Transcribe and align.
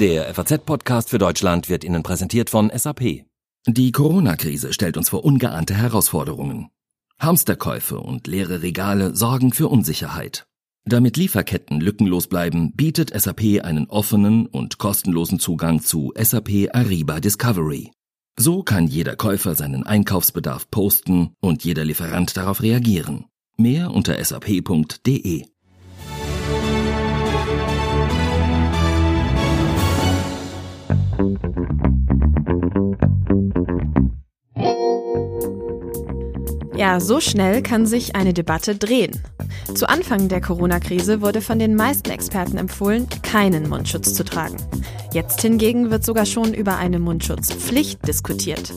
Der 0.00 0.34
FAZ-Podcast 0.34 1.08
für 1.08 1.16
Deutschland 1.16 1.70
wird 1.70 1.82
Ihnen 1.82 2.02
präsentiert 2.02 2.50
von 2.50 2.70
SAP. 2.74 3.24
Die 3.66 3.92
Corona-Krise 3.92 4.74
stellt 4.74 4.98
uns 4.98 5.08
vor 5.08 5.24
ungeahnte 5.24 5.74
Herausforderungen. 5.74 6.68
Hamsterkäufe 7.18 7.98
und 7.98 8.26
leere 8.26 8.60
Regale 8.60 9.16
sorgen 9.16 9.54
für 9.54 9.68
Unsicherheit. 9.68 10.44
Damit 10.84 11.16
Lieferketten 11.16 11.80
lückenlos 11.80 12.26
bleiben, 12.26 12.72
bietet 12.74 13.18
SAP 13.18 13.62
einen 13.64 13.86
offenen 13.86 14.46
und 14.46 14.76
kostenlosen 14.76 15.38
Zugang 15.38 15.80
zu 15.80 16.12
SAP 16.14 16.68
Ariba 16.74 17.18
Discovery. 17.20 17.90
So 18.38 18.62
kann 18.62 18.88
jeder 18.88 19.16
Käufer 19.16 19.54
seinen 19.54 19.84
Einkaufsbedarf 19.84 20.70
posten 20.70 21.32
und 21.40 21.64
jeder 21.64 21.86
Lieferant 21.86 22.36
darauf 22.36 22.60
reagieren. 22.60 23.24
Mehr 23.56 23.90
unter 23.92 24.22
sap.de. 24.22 25.46
Ja, 36.76 37.00
so 37.00 37.20
schnell 37.20 37.62
kann 37.62 37.86
sich 37.86 38.14
eine 38.16 38.34
Debatte 38.34 38.76
drehen. 38.76 39.22
Zu 39.74 39.88
Anfang 39.88 40.28
der 40.28 40.42
Corona-Krise 40.42 41.22
wurde 41.22 41.40
von 41.40 41.58
den 41.58 41.74
meisten 41.74 42.10
Experten 42.10 42.58
empfohlen, 42.58 43.08
keinen 43.22 43.68
Mundschutz 43.68 44.12
zu 44.12 44.24
tragen. 44.24 44.56
Jetzt 45.12 45.40
hingegen 45.40 45.90
wird 45.90 46.04
sogar 46.04 46.26
schon 46.26 46.52
über 46.52 46.76
eine 46.76 46.98
Mundschutzpflicht 46.98 48.06
diskutiert. 48.06 48.74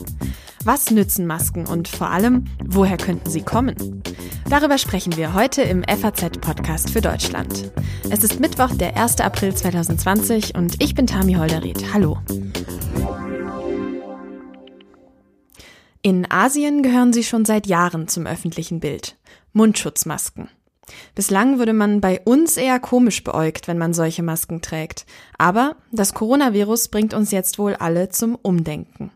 Was 0.64 0.90
nützen 0.90 1.26
Masken 1.26 1.66
und 1.66 1.88
vor 1.88 2.08
allem, 2.08 2.46
woher 2.64 2.96
könnten 2.96 3.28
sie 3.28 3.42
kommen? 3.42 4.02
Darüber 4.48 4.78
sprechen 4.78 5.16
wir 5.18 5.34
heute 5.34 5.62
im 5.62 5.84
FAZ-Podcast 5.84 6.90
für 6.90 7.02
Deutschland. 7.02 7.70
Es 8.08 8.24
ist 8.24 8.40
Mittwoch, 8.40 8.74
der 8.74 8.96
1. 8.96 9.20
April 9.20 9.54
2020 9.54 10.54
und 10.54 10.82
ich 10.82 10.94
bin 10.94 11.06
Tami 11.06 11.34
Holderried. 11.34 11.92
Hallo. 11.92 12.18
In 16.02 16.30
Asien 16.30 16.82
gehören 16.82 17.12
sie 17.12 17.22
schon 17.22 17.44
seit 17.44 17.66
Jahren 17.66 18.08
zum 18.08 18.26
öffentlichen 18.26 18.80
Bild. 18.80 19.18
Mundschutzmasken. 19.52 20.48
Bislang 21.14 21.58
würde 21.58 21.74
man 21.74 22.00
bei 22.00 22.20
uns 22.24 22.56
eher 22.56 22.80
komisch 22.80 23.22
beäugt, 23.22 23.68
wenn 23.68 23.76
man 23.76 23.92
solche 23.92 24.22
Masken 24.22 24.62
trägt. 24.62 25.04
Aber 25.36 25.76
das 25.92 26.14
Coronavirus 26.14 26.88
bringt 26.88 27.12
uns 27.12 27.30
jetzt 27.32 27.58
wohl 27.58 27.74
alle 27.74 28.08
zum 28.08 28.34
Umdenken. 28.34 29.10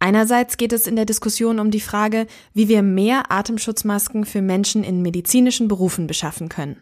Einerseits 0.00 0.56
geht 0.56 0.72
es 0.72 0.88
in 0.88 0.96
der 0.96 1.04
Diskussion 1.04 1.60
um 1.60 1.70
die 1.70 1.80
Frage, 1.80 2.26
wie 2.54 2.68
wir 2.68 2.82
mehr 2.82 3.30
Atemschutzmasken 3.30 4.24
für 4.24 4.42
Menschen 4.42 4.82
in 4.82 5.02
medizinischen 5.02 5.68
Berufen 5.68 6.08
beschaffen 6.08 6.48
können. 6.48 6.80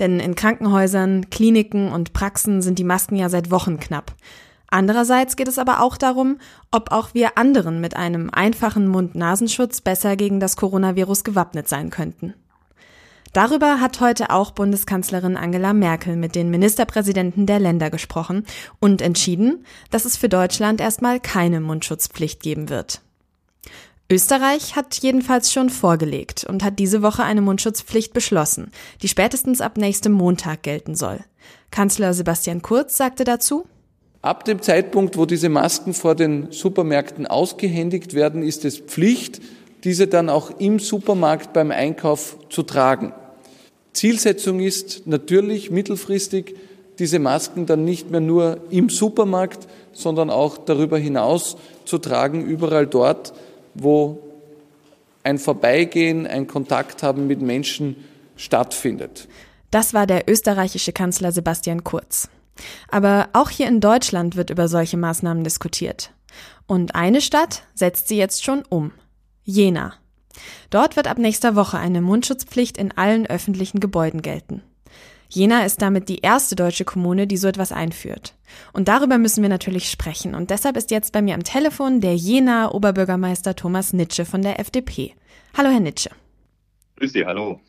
Denn 0.00 0.18
in 0.18 0.34
Krankenhäusern, 0.34 1.30
Kliniken 1.30 1.92
und 1.92 2.12
Praxen 2.12 2.60
sind 2.60 2.78
die 2.80 2.84
Masken 2.84 3.16
ja 3.16 3.28
seit 3.28 3.50
Wochen 3.52 3.78
knapp. 3.78 4.14
Andererseits 4.74 5.36
geht 5.36 5.46
es 5.46 5.60
aber 5.60 5.80
auch 5.82 5.96
darum, 5.96 6.38
ob 6.72 6.90
auch 6.90 7.14
wir 7.14 7.38
anderen 7.38 7.80
mit 7.80 7.94
einem 7.94 8.28
einfachen 8.30 8.88
Mund-Nasenschutz 8.88 9.80
besser 9.80 10.16
gegen 10.16 10.40
das 10.40 10.56
Coronavirus 10.56 11.22
gewappnet 11.22 11.68
sein 11.68 11.90
könnten. 11.90 12.34
Darüber 13.32 13.80
hat 13.80 14.00
heute 14.00 14.30
auch 14.30 14.50
Bundeskanzlerin 14.50 15.36
Angela 15.36 15.74
Merkel 15.74 16.16
mit 16.16 16.34
den 16.34 16.50
Ministerpräsidenten 16.50 17.46
der 17.46 17.60
Länder 17.60 17.88
gesprochen 17.88 18.44
und 18.80 19.00
entschieden, 19.00 19.64
dass 19.92 20.06
es 20.06 20.16
für 20.16 20.28
Deutschland 20.28 20.80
erstmal 20.80 21.20
keine 21.20 21.60
Mundschutzpflicht 21.60 22.42
geben 22.42 22.68
wird. 22.68 23.00
Österreich 24.10 24.74
hat 24.74 24.96
jedenfalls 24.96 25.52
schon 25.52 25.70
vorgelegt 25.70 26.42
und 26.42 26.64
hat 26.64 26.80
diese 26.80 27.00
Woche 27.00 27.22
eine 27.22 27.42
Mundschutzpflicht 27.42 28.12
beschlossen, 28.12 28.72
die 29.02 29.08
spätestens 29.08 29.60
ab 29.60 29.76
nächstem 29.76 30.10
Montag 30.10 30.64
gelten 30.64 30.96
soll. 30.96 31.20
Kanzler 31.70 32.12
Sebastian 32.12 32.60
Kurz 32.60 32.96
sagte 32.96 33.22
dazu, 33.22 33.68
Ab 34.24 34.46
dem 34.46 34.62
Zeitpunkt, 34.62 35.18
wo 35.18 35.26
diese 35.26 35.50
Masken 35.50 35.92
vor 35.92 36.14
den 36.14 36.50
Supermärkten 36.50 37.26
ausgehändigt 37.26 38.14
werden, 38.14 38.42
ist 38.42 38.64
es 38.64 38.78
Pflicht, 38.78 39.42
diese 39.84 40.06
dann 40.06 40.30
auch 40.30 40.58
im 40.58 40.78
Supermarkt 40.78 41.52
beim 41.52 41.70
Einkauf 41.70 42.38
zu 42.48 42.62
tragen. 42.62 43.12
Zielsetzung 43.92 44.60
ist 44.60 45.06
natürlich 45.06 45.70
mittelfristig, 45.70 46.54
diese 46.98 47.18
Masken 47.18 47.66
dann 47.66 47.84
nicht 47.84 48.10
mehr 48.10 48.22
nur 48.22 48.60
im 48.70 48.88
Supermarkt, 48.88 49.68
sondern 49.92 50.30
auch 50.30 50.56
darüber 50.56 50.96
hinaus 50.96 51.58
zu 51.84 51.98
tragen, 51.98 52.46
überall 52.46 52.86
dort, 52.86 53.34
wo 53.74 54.20
ein 55.22 55.36
Vorbeigehen, 55.36 56.26
ein 56.26 56.46
Kontakt 56.46 57.02
haben 57.02 57.26
mit 57.26 57.42
Menschen 57.42 57.96
stattfindet. 58.36 59.28
Das 59.70 59.92
war 59.92 60.06
der 60.06 60.30
österreichische 60.30 60.94
Kanzler 60.94 61.30
Sebastian 61.30 61.84
Kurz. 61.84 62.30
Aber 62.88 63.28
auch 63.32 63.50
hier 63.50 63.68
in 63.68 63.80
Deutschland 63.80 64.36
wird 64.36 64.50
über 64.50 64.68
solche 64.68 64.96
Maßnahmen 64.96 65.44
diskutiert. 65.44 66.12
Und 66.66 66.94
eine 66.94 67.20
Stadt 67.20 67.64
setzt 67.74 68.08
sie 68.08 68.16
jetzt 68.16 68.44
schon 68.44 68.62
um. 68.68 68.92
Jena. 69.44 69.94
Dort 70.70 70.96
wird 70.96 71.06
ab 71.06 71.18
nächster 71.18 71.54
Woche 71.54 71.78
eine 71.78 72.00
Mundschutzpflicht 72.00 72.76
in 72.76 72.92
allen 72.92 73.26
öffentlichen 73.26 73.80
Gebäuden 73.80 74.22
gelten. 74.22 74.62
Jena 75.28 75.64
ist 75.64 75.82
damit 75.82 76.08
die 76.08 76.20
erste 76.20 76.54
deutsche 76.54 76.84
Kommune, 76.84 77.26
die 77.26 77.36
so 77.36 77.48
etwas 77.48 77.72
einführt. 77.72 78.34
Und 78.72 78.88
darüber 78.88 79.18
müssen 79.18 79.42
wir 79.42 79.48
natürlich 79.48 79.90
sprechen. 79.90 80.34
Und 80.34 80.50
deshalb 80.50 80.76
ist 80.76 80.90
jetzt 80.90 81.12
bei 81.12 81.22
mir 81.22 81.34
am 81.34 81.42
Telefon 81.42 82.00
der 82.00 82.14
Jena 82.14 82.70
Oberbürgermeister 82.72 83.56
Thomas 83.56 83.92
Nitsche 83.92 84.24
von 84.24 84.42
der 84.42 84.60
FDP. 84.60 85.14
Hallo, 85.56 85.70
Herr 85.70 85.80
Nitsche. 85.80 86.10
Grüß 86.96 87.12
Sie, 87.12 87.26
hallo. 87.26 87.60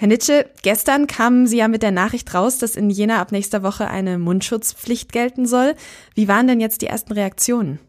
Herr 0.00 0.06
Nitsche, 0.06 0.48
gestern 0.62 1.08
kamen 1.08 1.48
Sie 1.48 1.56
ja 1.56 1.66
mit 1.66 1.82
der 1.82 1.90
Nachricht 1.90 2.32
raus, 2.32 2.58
dass 2.58 2.76
in 2.76 2.88
Jena 2.88 3.20
ab 3.20 3.32
nächster 3.32 3.64
Woche 3.64 3.88
eine 3.88 4.16
Mundschutzpflicht 4.16 5.10
gelten 5.10 5.44
soll. 5.44 5.74
Wie 6.14 6.28
waren 6.28 6.46
denn 6.46 6.60
jetzt 6.60 6.82
die 6.82 6.86
ersten 6.86 7.14
Reaktionen? 7.14 7.80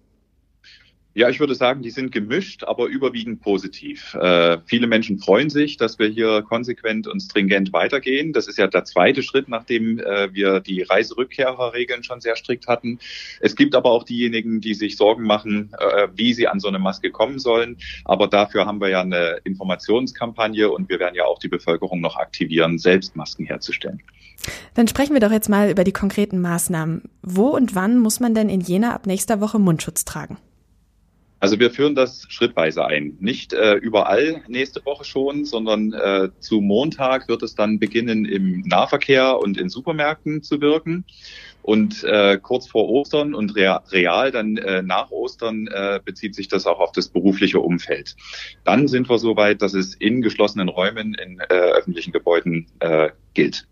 Ja, 1.16 1.28
ich 1.28 1.40
würde 1.40 1.56
sagen, 1.56 1.81
die 1.81 1.90
sind 1.90 2.12
gemischt, 2.12 2.64
aber 2.64 2.86
überwiegend 2.86 3.42
positiv. 3.42 4.14
Äh, 4.14 4.59
viele 4.66 4.86
Menschen 4.86 5.18
freuen 5.18 5.50
sich, 5.50 5.75
dass 5.75 5.97
wir 5.97 6.08
hier 6.08 6.44
konsequent 6.44 7.08
und 7.08 7.20
stringent 7.20 7.74
weitergehen. 7.74 8.31
Das 8.31 8.47
ist 8.47 8.59
ja 8.59 8.68
der 8.68 8.86
zweite 8.86 9.24
Schritt, 9.24 9.50
nachdem 9.50 9.98
äh, 9.98 10.31
wir 10.34 10.59
die 10.59 10.84
Reiserückkehrerregeln 10.84 12.03
schon 12.03 12.22
sehr 12.22 12.36
strikt 12.36 12.68
hatten. 12.68 13.00
Es 13.40 13.56
gibt 13.56 13.74
aber 13.74 13.90
auch 13.90 14.03
diejenigen, 14.03 14.62
die 14.62 14.75
sich 14.75 14.98
Sorgen 14.98 15.24
machen, 15.24 15.72
äh, 15.80 16.09
wie 16.14 16.34
sie 16.34 16.48
an 16.48 16.59
so 16.59 16.68
eine 16.68 16.78
Maske 16.78 17.09
kommen 17.09 17.40
sollen. 17.40 17.78
Aber 18.06 18.28
dafür 18.28 18.68
haben 18.68 18.80
wir 18.80 18.90
ja 18.90 19.02
eine 19.02 19.40
Informationskampagne 19.46 20.69
und 20.69 20.90
wir 20.90 21.00
werden 21.00 21.16
ja 21.16 21.25
auch 21.25 21.40
die 21.40 21.50
Bevölkerung 21.50 22.02
noch 22.02 22.18
aktivieren, 22.18 22.78
selbst 22.78 23.16
Masken 23.16 23.46
herzustellen. 23.46 24.03
Dann 24.75 24.88
sprechen 24.88 25.14
wir 25.14 25.22
doch 25.22 25.31
jetzt 25.31 25.50
mal 25.50 25.72
über 25.72 25.84
die 25.84 25.92
konkreten 25.92 26.40
Maßnahmen. 26.40 27.02
Wo 27.24 27.48
und 27.48 27.74
wann 27.74 27.98
muss 27.98 28.19
man 28.19 28.36
denn 28.36 28.48
in 28.48 28.62
Jena 28.62 28.94
ab 28.94 29.08
nächster 29.08 29.42
Woche 29.42 29.58
Mundschutz 29.58 30.06
tragen? 30.06 30.38
Also 31.40 31.60
wir 31.60 31.72
führen 31.72 31.96
das 31.96 32.26
schrittweise 32.30 32.86
ein. 32.86 33.16
Nicht 33.20 33.54
äh, 33.54 33.76
überall 33.76 34.42
nächste 34.48 34.86
Woche 34.86 35.06
schon, 35.06 35.46
sondern 35.46 35.94
äh, 35.94 36.30
zu 36.40 36.60
Montag 36.60 37.28
wird 37.30 37.44
es 37.44 37.56
dann 37.56 37.80
beginnen, 37.80 38.26
im 38.26 38.62
Nahverkehr 38.62 39.40
und 39.40 39.58
in 39.58 39.70
Supermärkten 39.70 40.44
zu 40.44 40.60
wirken. 40.60 41.06
Und 41.62 42.04
äh, 42.04 42.40
kurz 42.42 42.68
vor 42.68 42.90
Ostern 42.90 43.34
und 43.34 43.56
real 43.56 44.32
dann 44.32 44.58
äh, 44.58 44.82
nach 44.82 45.12
Ostern 45.12 45.68
äh, 45.68 46.00
bezieht 46.04 46.34
sich 46.34 46.48
das 46.48 46.66
auch 46.66 46.80
auf 46.80 46.92
das 46.94 47.10
berufliche 47.10 47.60
Umfeld. 47.60 48.16
Dann 48.64 48.88
sind 48.88 49.10
wir 49.10 49.20
so 49.20 49.36
weit, 49.36 49.62
dass 49.62 49.74
es 49.74 49.94
in 49.94 50.22
geschlossenen 50.22 50.70
Räumen 50.70 51.14
in 51.14 51.40
äh, 51.40 51.54
öffentlichen 51.54 52.12
Gebäuden 52.12 52.68
äh, 52.80 53.10
gilt. 53.34 53.68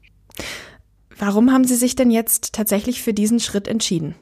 Warum 1.18 1.52
haben 1.52 1.64
Sie 1.64 1.76
sich 1.76 1.96
denn 1.96 2.12
jetzt 2.12 2.54
tatsächlich 2.54 3.02
für 3.02 3.14
diesen 3.14 3.40
Schritt 3.40 3.68
entschieden? 3.68 4.16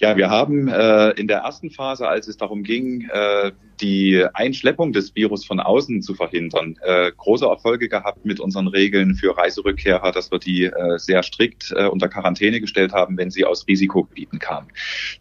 Ja, 0.00 0.16
wir 0.16 0.30
haben 0.30 0.68
äh, 0.68 1.10
in 1.10 1.26
der 1.26 1.38
ersten 1.38 1.70
Phase, 1.70 2.06
als 2.06 2.28
es 2.28 2.36
darum 2.36 2.62
ging, 2.62 3.08
äh, 3.12 3.50
die 3.80 4.24
Einschleppung 4.32 4.92
des 4.92 5.16
Virus 5.16 5.44
von 5.44 5.58
außen 5.58 6.02
zu 6.02 6.14
verhindern, 6.14 6.76
äh, 6.82 7.10
große 7.16 7.44
Erfolge 7.44 7.88
gehabt 7.88 8.24
mit 8.24 8.38
unseren 8.38 8.68
Regeln 8.68 9.16
für 9.16 9.36
Reiserückkehrer, 9.36 10.12
dass 10.12 10.30
wir 10.30 10.38
die 10.38 10.66
äh, 10.66 10.98
sehr 10.98 11.24
strikt 11.24 11.72
äh, 11.74 11.86
unter 11.86 12.08
Quarantäne 12.08 12.60
gestellt 12.60 12.92
haben, 12.92 13.16
wenn 13.16 13.32
sie 13.32 13.44
aus 13.44 13.66
Risikogebieten 13.66 14.38
kamen. 14.38 14.68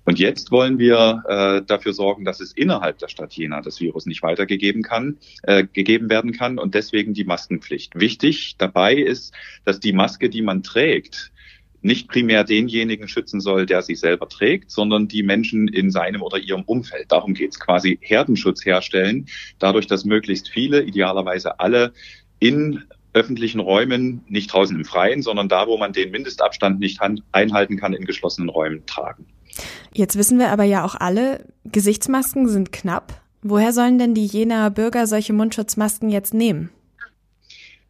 Und 0.06 0.20
jetzt 0.20 0.52
wollen 0.52 0.78
wir 0.78 1.24
äh, 1.28 1.66
dafür 1.66 1.94
sorgen, 1.94 2.24
dass 2.24 2.40
es 2.40 2.52
innerhalb 2.52 3.00
der 3.00 3.08
Stadt 3.08 3.34
Jena 3.34 3.62
das 3.62 3.80
Virus 3.80 4.06
nicht 4.06 4.22
weitergegeben 4.22 4.84
kann, 4.84 5.18
äh, 5.42 5.66
gegeben 5.66 6.12
werden 6.12 6.34
kann 6.34 6.60
und 6.60 6.76
deswegen 6.76 7.16
die 7.16 7.24
Maskenpflicht. 7.24 8.00
Wichtig 8.00 8.58
dabei 8.60 8.94
ist, 8.94 9.34
dass 9.66 9.80
die 9.80 9.94
Maske, 9.94 10.30
die 10.30 10.44
man 10.44 10.62
trägt, 10.62 11.32
nicht 11.88 12.08
primär 12.08 12.44
denjenigen 12.44 13.08
schützen 13.08 13.42
soll, 13.42 13.66
der 13.66 13.82
sie 13.82 13.96
selber 13.96 14.30
trägt, 14.30 14.70
sondern 14.70 15.08
die 15.08 15.24
Menschen 15.24 15.68
in 15.68 15.90
seinem 15.90 16.22
oder 16.22 16.38
ihrem 16.38 16.62
Umfeld. 16.64 17.12
Darum 17.12 17.34
geht 17.34 17.52
es 17.52 17.60
quasi 17.60 17.98
Herdenschutz 18.02 18.64
herstellen, 18.64 19.28
dadurch, 19.58 19.88
dass 19.88 20.06
möglichst 20.06 20.50
viele, 20.50 20.84
idealerweise 20.84 21.60
alle, 21.60 21.94
in 22.40 22.84
öffentlichen 23.14 23.60
Räumen, 23.60 24.22
nicht 24.28 24.54
draußen 24.54 24.76
im 24.76 24.86
Freien, 24.86 25.24
sondern 25.24 25.50
da, 25.50 25.66
wo 25.66 25.78
man 25.78 25.94
den 25.94 26.12
Mindestabstand 26.12 26.80
nicht 26.80 27.00
einhalten 27.32 27.78
kann, 27.78 27.94
in 27.94 28.06
geschlossenen 28.06 28.50
Räumen 28.50 28.86
tragen. 28.86 29.26
Jetzt 29.92 30.18
wissen 30.18 30.38
wir 30.38 30.50
aber 30.50 30.66
ja 30.66 30.86
auch 30.86 30.94
alle, 30.94 31.46
Gesichtsmasken 31.66 32.48
sind 32.48 32.72
knapp. 32.72 33.22
Woher 33.42 33.74
sollen 33.74 33.98
denn 33.98 34.14
die 34.14 34.26
jener 34.26 34.70
Bürger 34.70 35.08
solche 35.08 35.34
Mundschutzmasken 35.34 36.10
jetzt 36.10 36.34
nehmen? 36.34 36.70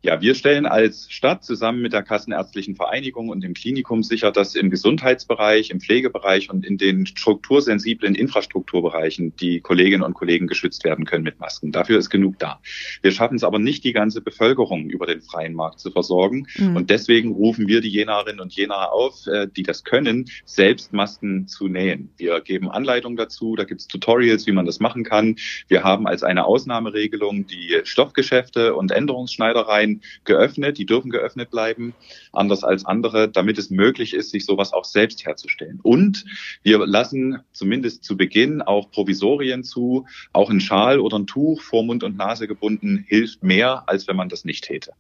Ja, 0.03 0.21
wir 0.21 0.35
stellen 0.35 0.67
als 0.67 1.11
Stadt 1.11 1.44
zusammen 1.44 1.81
mit 1.81 1.91
der 1.91 2.03
Kassenärztlichen 2.03 2.75
Vereinigung 2.75 3.29
und 3.29 3.44
dem 3.44 3.55
Klinikum 3.55 4.03
sicher, 4.03 4.31
dass 4.31 4.53
im 4.53 4.69
Gesundheitsbereich, 4.69 5.71
im 5.71 5.81
Pflegebereich 5.81 6.51
und 6.51 6.65
in 6.65 6.77
den 6.77 7.07
struktursensiblen 7.07 8.13
Infrastrukturbereichen 8.13 9.35
die 9.38 9.59
Kolleginnen 9.59 10.03
und 10.03 10.13
Kollegen 10.13 10.45
geschützt 10.45 10.83
werden 10.83 11.05
können 11.05 11.23
mit 11.23 11.39
Masken. 11.39 11.71
Dafür 11.71 11.97
ist 11.97 12.11
genug 12.11 12.38
da. 12.38 12.59
Wir 13.01 13.11
schaffen 13.11 13.35
es 13.35 13.44
aber 13.44 13.57
nicht, 13.57 13.83
die 13.83 13.91
ganze 13.91 14.21
Bevölkerung 14.21 14.88
über 14.89 15.07
den 15.07 15.21
freien 15.21 15.55
Markt 15.55 15.79
zu 15.79 15.89
versorgen. 15.89 16.45
Mhm. 16.57 16.75
Und 16.75 16.89
deswegen 16.91 17.31
rufen 17.31 17.67
wir 17.67 17.81
die 17.81 17.89
Jenerinnen 17.89 18.39
und 18.39 18.53
Jener 18.53 18.94
auf, 18.94 19.25
äh, 19.25 19.47
die 19.47 19.63
das 19.63 19.83
können, 19.83 20.29
selbst 20.45 20.94
Masken 20.94 21.47
zu 21.47 21.67
nähen. 21.67 22.11
Wir 22.17 22.39
geben 22.41 22.69
Anleitungen 22.69 23.17
dazu, 23.17 23.55
da 23.55 23.63
gibt 23.63 23.81
es 23.81 23.88
Tutorials, 23.88 24.45
wie 24.45 24.51
man 24.51 24.67
das 24.67 24.79
machen 24.79 25.03
kann. 25.03 25.38
Wir 25.67 25.83
haben 25.83 26.07
als 26.07 26.21
eine 26.21 26.45
Ausnahmeregelung 26.45 27.47
die 27.47 27.81
Stoffgeschäfte 27.83 28.75
und 28.75 28.91
Änderungsschneidereien 28.91 29.87
Verein 29.88 30.01
geöffnet, 30.25 30.78
die 30.78 30.86
dürfen 30.86 31.10
geöffnet 31.10 31.50
bleiben, 31.50 31.94
anders 32.34 32.63
als 32.63 32.86
andere, 32.86 33.30
damit 33.30 33.57
es 33.57 33.69
möglich 33.69 34.13
ist, 34.13 34.31
sich 34.31 34.45
sowas 34.45 34.74
auch 34.74 34.86
selbst 34.86 35.25
herzustellen. 35.25 35.80
Und 35.81 36.25
wir 36.63 36.86
lassen 36.86 37.39
zumindest 37.54 38.04
zu 38.04 38.18
Beginn 38.18 38.62
auch 38.62 38.92
Provisorien 38.92 39.63
zu, 39.63 40.06
auch 40.34 40.50
ein 40.50 40.60
Schal 40.60 41.00
oder 41.00 41.18
ein 41.18 41.28
Tuch 41.28 41.62
vor 41.62 41.84
Mund 41.84 42.04
und 42.04 42.18
Nase 42.18 42.48
gebunden 42.48 43.06
hilft 43.07 43.44
mehr, 43.44 43.84
als 43.88 44.07
wenn 44.07 44.16
man 44.16 44.30
das 44.30 44.45
nicht 44.45 44.63
täte. 44.63 44.92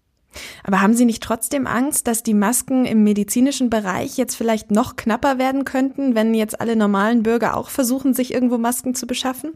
Aber 0.63 0.81
haben 0.81 0.93
Sie 0.93 1.05
nicht 1.05 1.23
trotzdem 1.23 1.65
Angst, 1.65 2.05
dass 2.05 2.21
die 2.21 2.35
Masken 2.35 2.85
im 2.85 3.03
medizinischen 3.03 3.69
Bereich 3.69 4.17
jetzt 4.17 4.35
vielleicht 4.35 4.69
noch 4.69 4.95
knapper 4.95 5.39
werden 5.39 5.65
könnten, 5.65 6.15
wenn 6.15 6.33
jetzt 6.35 6.61
alle 6.61 6.75
normalen 6.75 7.23
Bürger 7.23 7.55
auch 7.55 7.69
versuchen, 7.69 8.13
sich 8.13 8.33
irgendwo 8.33 8.57
Masken 8.57 8.93
zu 8.93 9.07
beschaffen? 9.07 9.53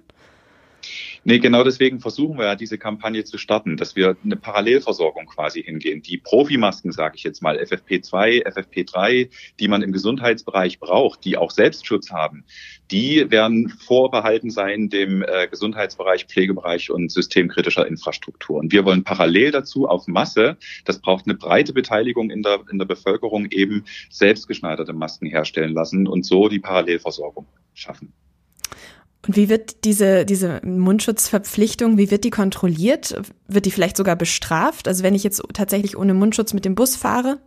Nee, 1.23 1.37
genau 1.37 1.63
deswegen 1.63 1.99
versuchen 1.99 2.39
wir 2.39 2.45
ja 2.45 2.55
diese 2.55 2.79
Kampagne 2.79 3.23
zu 3.23 3.37
starten, 3.37 3.77
dass 3.77 3.95
wir 3.95 4.17
eine 4.23 4.35
Parallelversorgung 4.35 5.27
quasi 5.27 5.61
hingehen. 5.61 6.01
Die 6.01 6.17
Profimasken, 6.17 6.91
sage 6.91 7.15
ich 7.15 7.23
jetzt 7.23 7.43
mal, 7.43 7.59
FFP2, 7.59 8.43
FFP3, 8.47 9.29
die 9.59 9.67
man 9.67 9.83
im 9.83 9.91
Gesundheitsbereich 9.91 10.79
braucht, 10.79 11.23
die 11.23 11.37
auch 11.37 11.51
Selbstschutz 11.51 12.11
haben, 12.11 12.43
die 12.89 13.29
werden 13.29 13.69
vorbehalten 13.69 14.49
sein 14.49 14.89
dem 14.89 15.21
äh, 15.21 15.47
Gesundheitsbereich, 15.47 16.25
Pflegebereich 16.25 16.89
und 16.89 17.11
systemkritischer 17.11 17.85
Infrastruktur. 17.85 18.57
Und 18.57 18.71
wir 18.71 18.83
wollen 18.83 19.03
parallel 19.03 19.51
dazu 19.51 19.87
auf 19.87 20.07
Masse, 20.07 20.57
das 20.85 20.99
braucht 21.01 21.27
eine 21.27 21.35
breite 21.35 21.71
Beteiligung 21.71 22.31
in 22.31 22.41
der, 22.41 22.61
in 22.71 22.79
der 22.79 22.85
Bevölkerung, 22.85 23.45
eben 23.51 23.85
selbstgeschneiderte 24.09 24.93
Masken 24.93 25.27
herstellen 25.27 25.73
lassen 25.75 26.07
und 26.07 26.25
so 26.25 26.49
die 26.49 26.59
Parallelversorgung 26.59 27.45
schaffen. 27.75 28.11
Und 29.27 29.35
wie 29.35 29.49
wird 29.49 29.83
diese, 29.85 30.25
diese 30.25 30.61
Mundschutzverpflichtung, 30.65 31.97
wie 31.97 32.09
wird 32.09 32.23
die 32.23 32.31
kontrolliert? 32.31 33.21
Wird 33.47 33.65
die 33.65 33.71
vielleicht 33.71 33.97
sogar 33.97 34.15
bestraft? 34.15 34.87
Also 34.87 35.03
wenn 35.03 35.13
ich 35.13 35.23
jetzt 35.23 35.43
tatsächlich 35.53 35.97
ohne 35.97 36.13
Mundschutz 36.13 36.53
mit 36.53 36.65
dem 36.65 36.75
Bus 36.75 36.95
fahre? 36.95 37.39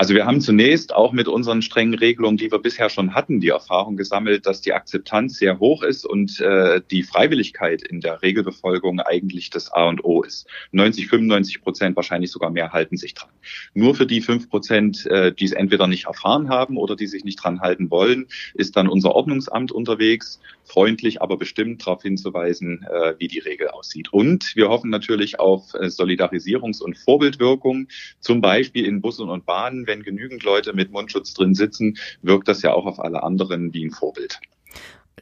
Also 0.00 0.14
wir 0.14 0.24
haben 0.24 0.40
zunächst 0.40 0.94
auch 0.94 1.12
mit 1.12 1.28
unseren 1.28 1.60
strengen 1.60 1.92
Regelungen, 1.92 2.38
die 2.38 2.50
wir 2.50 2.58
bisher 2.58 2.88
schon 2.88 3.14
hatten, 3.14 3.38
die 3.38 3.50
Erfahrung 3.50 3.98
gesammelt, 3.98 4.46
dass 4.46 4.62
die 4.62 4.72
Akzeptanz 4.72 5.36
sehr 5.36 5.58
hoch 5.58 5.82
ist 5.82 6.06
und 6.06 6.40
äh, 6.40 6.80
die 6.90 7.02
Freiwilligkeit 7.02 7.82
in 7.82 8.00
der 8.00 8.22
Regelbefolgung 8.22 9.00
eigentlich 9.00 9.50
das 9.50 9.70
A 9.70 9.90
und 9.90 10.02
O 10.02 10.22
ist. 10.22 10.46
90, 10.72 11.06
95 11.06 11.60
Prozent, 11.60 11.96
wahrscheinlich 11.96 12.30
sogar 12.30 12.48
mehr, 12.48 12.72
halten 12.72 12.96
sich 12.96 13.12
dran. 13.12 13.28
Nur 13.74 13.94
für 13.94 14.06
die 14.06 14.22
fünf 14.22 14.48
Prozent, 14.48 15.04
äh, 15.04 15.34
die 15.34 15.44
es 15.44 15.52
entweder 15.52 15.86
nicht 15.86 16.06
erfahren 16.06 16.48
haben 16.48 16.78
oder 16.78 16.96
die 16.96 17.06
sich 17.06 17.24
nicht 17.24 17.36
dran 17.36 17.60
halten 17.60 17.90
wollen, 17.90 18.26
ist 18.54 18.78
dann 18.78 18.88
unser 18.88 19.14
Ordnungsamt 19.14 19.70
unterwegs, 19.70 20.40
freundlich, 20.64 21.20
aber 21.20 21.36
bestimmt 21.36 21.86
darauf 21.86 22.02
hinzuweisen, 22.02 22.86
äh, 22.90 23.14
wie 23.18 23.28
die 23.28 23.40
Regel 23.40 23.68
aussieht. 23.68 24.10
Und 24.14 24.56
wir 24.56 24.70
hoffen 24.70 24.88
natürlich 24.88 25.38
auf 25.38 25.74
äh, 25.74 25.88
Solidarisierungs- 25.88 26.80
und 26.80 26.96
Vorbildwirkung, 26.96 27.88
zum 28.20 28.40
Beispiel 28.40 28.86
in 28.86 29.02
Bussen 29.02 29.28
und 29.28 29.44
Bahnen 29.44 29.86
wenn 29.90 30.04
genügend 30.04 30.44
Leute 30.44 30.72
mit 30.72 30.92
Mundschutz 30.92 31.34
drin 31.34 31.54
sitzen, 31.54 31.98
wirkt 32.22 32.46
das 32.46 32.62
ja 32.62 32.72
auch 32.72 32.86
auf 32.86 33.00
alle 33.00 33.24
anderen 33.24 33.74
wie 33.74 33.84
ein 33.84 33.90
Vorbild. 33.90 34.38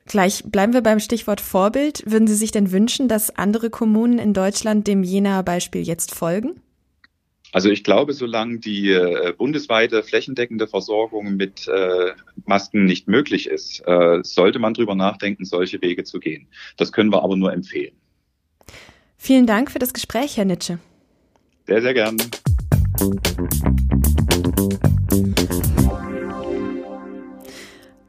Gleich 0.06 0.44
bleiben 0.44 0.74
wir 0.74 0.82
beim 0.82 1.00
Stichwort 1.00 1.40
Vorbild. 1.40 2.02
Würden 2.06 2.28
Sie 2.28 2.34
sich 2.34 2.50
denn 2.50 2.70
wünschen, 2.70 3.08
dass 3.08 3.36
andere 3.36 3.70
Kommunen 3.70 4.18
in 4.18 4.34
Deutschland 4.34 4.86
dem 4.86 5.02
Jenaer 5.02 5.42
Beispiel 5.42 5.82
jetzt 5.82 6.14
folgen? 6.14 6.60
Also 7.52 7.70
ich 7.70 7.82
glaube, 7.82 8.12
solange 8.12 8.58
die 8.58 8.90
äh, 8.90 9.32
bundesweite 9.36 10.02
flächendeckende 10.02 10.66
Versorgung 10.66 11.36
mit 11.36 11.66
äh, 11.66 12.12
Masken 12.44 12.84
nicht 12.84 13.08
möglich 13.08 13.48
ist, 13.48 13.80
äh, 13.86 14.18
sollte 14.22 14.58
man 14.58 14.74
darüber 14.74 14.94
nachdenken, 14.94 15.46
solche 15.46 15.80
Wege 15.80 16.04
zu 16.04 16.20
gehen. 16.20 16.46
Das 16.76 16.92
können 16.92 17.10
wir 17.10 17.22
aber 17.22 17.36
nur 17.36 17.52
empfehlen. 17.52 17.94
Vielen 19.16 19.46
Dank 19.46 19.70
für 19.70 19.78
das 19.78 19.94
Gespräch, 19.94 20.36
Herr 20.36 20.44
Nitsche. 20.44 20.78
Sehr, 21.66 21.80
sehr 21.80 21.94
gern. 21.94 22.18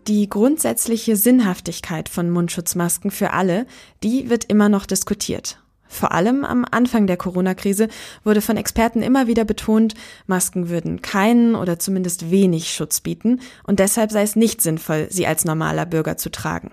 Die 0.10 0.28
grundsätzliche 0.28 1.16
Sinnhaftigkeit 1.16 2.10
von 2.10 2.32
Mundschutzmasken 2.32 3.12
für 3.12 3.32
alle, 3.32 3.68
die 4.02 4.32
wird 4.32 4.44
immer 4.46 4.68
noch 4.68 4.88
diskutiert. 4.88 5.62
Vor 5.88 6.14
allem 6.14 6.44
am 6.44 6.66
Anfang 6.70 7.06
der 7.06 7.16
Corona-Krise 7.16 7.90
wurde 8.24 8.42
von 8.42 8.58
Experten 8.58 9.04
immer 9.04 9.28
wieder 9.28 9.46
betont, 9.46 9.94
Masken 10.26 10.68
würden 10.68 11.04
keinen 11.04 11.54
oder 11.54 11.78
zumindest 11.78 12.32
wenig 12.32 12.74
Schutz 12.74 13.02
bieten 13.02 13.40
und 13.66 13.78
deshalb 13.78 14.12
sei 14.12 14.24
es 14.24 14.36
nicht 14.36 14.62
sinnvoll, 14.62 15.06
sie 15.12 15.28
als 15.28 15.46
normaler 15.46 15.86
Bürger 15.86 16.18
zu 16.18 16.32
tragen. 16.32 16.72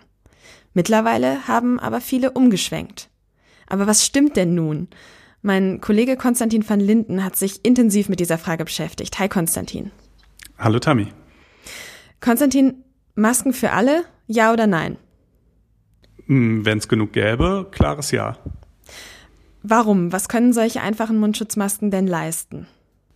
Mittlerweile 0.72 1.46
haben 1.46 1.78
aber 1.78 2.00
viele 2.00 2.30
umgeschwenkt. 2.30 3.10
Aber 3.66 3.86
was 3.86 4.06
stimmt 4.06 4.36
denn 4.36 4.54
nun? 4.54 4.88
Mein 5.42 5.82
Kollege 5.82 6.16
Konstantin 6.16 6.66
van 6.66 6.80
Linden 6.80 7.22
hat 7.22 7.36
sich 7.36 7.66
intensiv 7.66 8.08
mit 8.08 8.18
dieser 8.18 8.38
Frage 8.38 8.64
beschäftigt. 8.64 9.18
Hi 9.18 9.28
Konstantin. 9.28 9.90
Hallo 10.56 10.78
Tammy. 10.78 11.08
Konstantin, 12.22 12.82
Masken 13.16 13.52
für 13.54 13.72
alle, 13.72 14.04
ja 14.26 14.52
oder 14.52 14.66
nein? 14.66 14.98
Hm, 16.26 16.64
Wenn 16.64 16.78
es 16.78 16.86
genug 16.86 17.12
gäbe, 17.12 17.66
klares 17.70 18.10
Ja. 18.10 18.36
Warum? 19.62 20.12
Was 20.12 20.28
können 20.28 20.52
solche 20.52 20.80
einfachen 20.80 21.18
Mundschutzmasken 21.18 21.90
denn 21.90 22.06
leisten? 22.06 22.68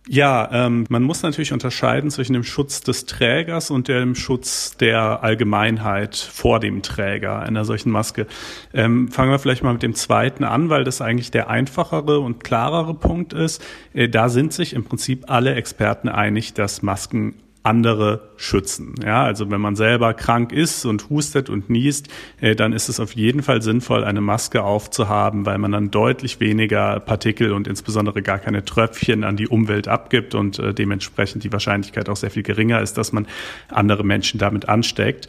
Ja, 0.07 0.49
ähm, 0.51 0.85
man 0.89 1.03
muss 1.03 1.21
natürlich 1.21 1.53
unterscheiden 1.53 2.09
zwischen 2.09 2.33
dem 2.33 2.43
Schutz 2.43 2.81
des 2.81 3.05
Trägers 3.05 3.69
und 3.69 3.87
dem 3.87 4.15
Schutz 4.15 4.75
der 4.75 5.23
Allgemeinheit 5.23 6.15
vor 6.17 6.59
dem 6.59 6.81
Träger 6.81 7.39
einer 7.39 7.65
solchen 7.65 7.91
Maske. 7.91 8.25
Ähm, 8.73 9.09
fangen 9.09 9.29
wir 9.29 9.37
vielleicht 9.37 9.61
mal 9.61 9.73
mit 9.73 9.83
dem 9.83 9.93
zweiten 9.93 10.43
an, 10.43 10.69
weil 10.69 10.83
das 10.83 11.01
eigentlich 11.01 11.29
der 11.29 11.51
einfachere 11.51 12.19
und 12.19 12.43
klarere 12.43 12.95
Punkt 12.95 13.33
ist. 13.33 13.63
Äh, 13.93 14.09
da 14.09 14.29
sind 14.29 14.53
sich 14.53 14.73
im 14.73 14.83
Prinzip 14.83 15.29
alle 15.29 15.53
Experten 15.53 16.09
einig, 16.09 16.55
dass 16.55 16.81
Masken 16.81 17.35
andere 17.63 18.31
schützen. 18.37 18.95
Ja, 19.05 19.23
also 19.23 19.51
wenn 19.51 19.61
man 19.61 19.75
selber 19.75 20.15
krank 20.15 20.51
ist 20.51 20.83
und 20.85 21.09
hustet 21.09 21.49
und 21.49 21.69
niest, 21.69 22.07
äh, 22.39 22.55
dann 22.55 22.73
ist 22.73 22.89
es 22.89 22.99
auf 22.99 23.13
jeden 23.13 23.43
Fall 23.43 23.61
sinnvoll, 23.61 24.03
eine 24.03 24.21
Maske 24.21 24.63
aufzuhaben, 24.63 25.45
weil 25.45 25.59
man 25.59 25.71
dann 25.71 25.91
deutlich 25.91 26.39
weniger 26.39 26.99
Partikel 26.99 27.53
und 27.53 27.67
insbesondere 27.67 28.23
gar 28.23 28.39
keine 28.39 28.65
Tröpfchen 28.65 29.23
an 29.23 29.35
die 29.35 29.47
Umwelt 29.47 29.87
abgibt 29.87 30.33
und 30.33 30.57
äh, 30.57 30.73
dementsprechend 30.73 31.43
die 31.43 31.53
Wahrscheinlichkeit 31.53 32.09
auch 32.09 32.15
sehr 32.15 32.31
viel 32.31 32.43
geringer 32.43 32.81
ist, 32.81 32.97
dass 32.97 33.11
man 33.11 33.27
andere 33.69 34.03
Menschen 34.03 34.39
damit 34.39 34.67
ansteckt. 34.67 35.27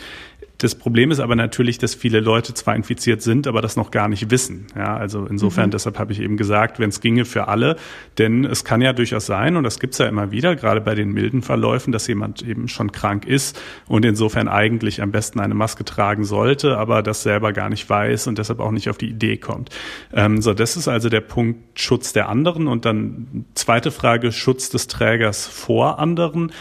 Das 0.63 0.77
Problem 0.77 1.11
ist 1.11 1.19
aber 1.19 1.35
natürlich, 1.35 1.79
dass 1.79 1.93
viele 1.93 2.21
Leute 2.21 2.55
zwar 2.55 2.77
infiziert 2.77 3.21
sind, 3.21 3.49
aber 3.49 3.63
das 3.63 3.75
noch 3.75 3.91
gar 3.91 4.07
nicht 4.07 4.31
wissen. 4.31 4.69
Ja, 4.77 4.97
also 4.97 5.27
insofern, 5.27 5.67
mhm. 5.67 5.71
deshalb 5.73 5.99
habe 5.99 6.13
ich 6.13 6.21
eben 6.21 6.37
gesagt, 6.37 6.79
wenn 6.79 6.91
es 6.91 7.01
ginge 7.01 7.25
für 7.25 7.49
alle, 7.49 7.75
denn 8.19 8.45
es 8.45 8.65
kann 8.65 8.81
ja 8.81 8.93
durchaus 8.93 9.27
sein, 9.27 9.57
und 9.57 9.65
das 9.65 9.81
gibt's 9.81 9.99
ja 9.99 10.07
immer 10.07 10.31
wieder, 10.31 10.55
gerade 10.55 10.81
bei 10.81 10.95
den 10.95 11.11
milden 11.11 11.43
Verläufen, 11.43 11.91
dass 11.91 12.07
jemand 12.07 12.43
eben 12.43 12.69
schon 12.69 12.93
krank 12.93 13.27
ist 13.27 13.61
und 13.89 14.05
insofern 14.05 14.47
eigentlich 14.47 15.03
am 15.03 15.11
besten 15.11 15.41
eine 15.41 15.55
Maske 15.55 15.85
tragen 15.85 16.23
sollte, 16.23 16.79
aber 16.79 17.03
das 17.03 17.25
selber 17.25 17.53
gar 17.53 17.69
nicht 17.69 17.91
weiß 17.91 18.29
und 18.29 18.39
deshalb 18.39 18.61
auch 18.61 18.71
nicht 18.71 18.89
auf 18.89 18.99
die 18.99 19.09
Idee 19.09 19.39
kommt. 19.39 19.71
Ähm, 20.13 20.43
so, 20.43 20.55
das 20.55 20.77
ist 20.77 20.87
also 20.87 21.09
der 21.09 21.23
Punkt 21.23 21.81
Schutz 21.81 22.13
der 22.13 22.29
anderen 22.29 22.69
und 22.69 22.85
dann 22.85 23.47
zweite 23.55 23.91
Frage, 23.91 24.31
Schutz 24.31 24.71
des 24.71 24.87
Trägers 24.87 25.45
vor 25.45 25.99
anderen. 25.99 26.53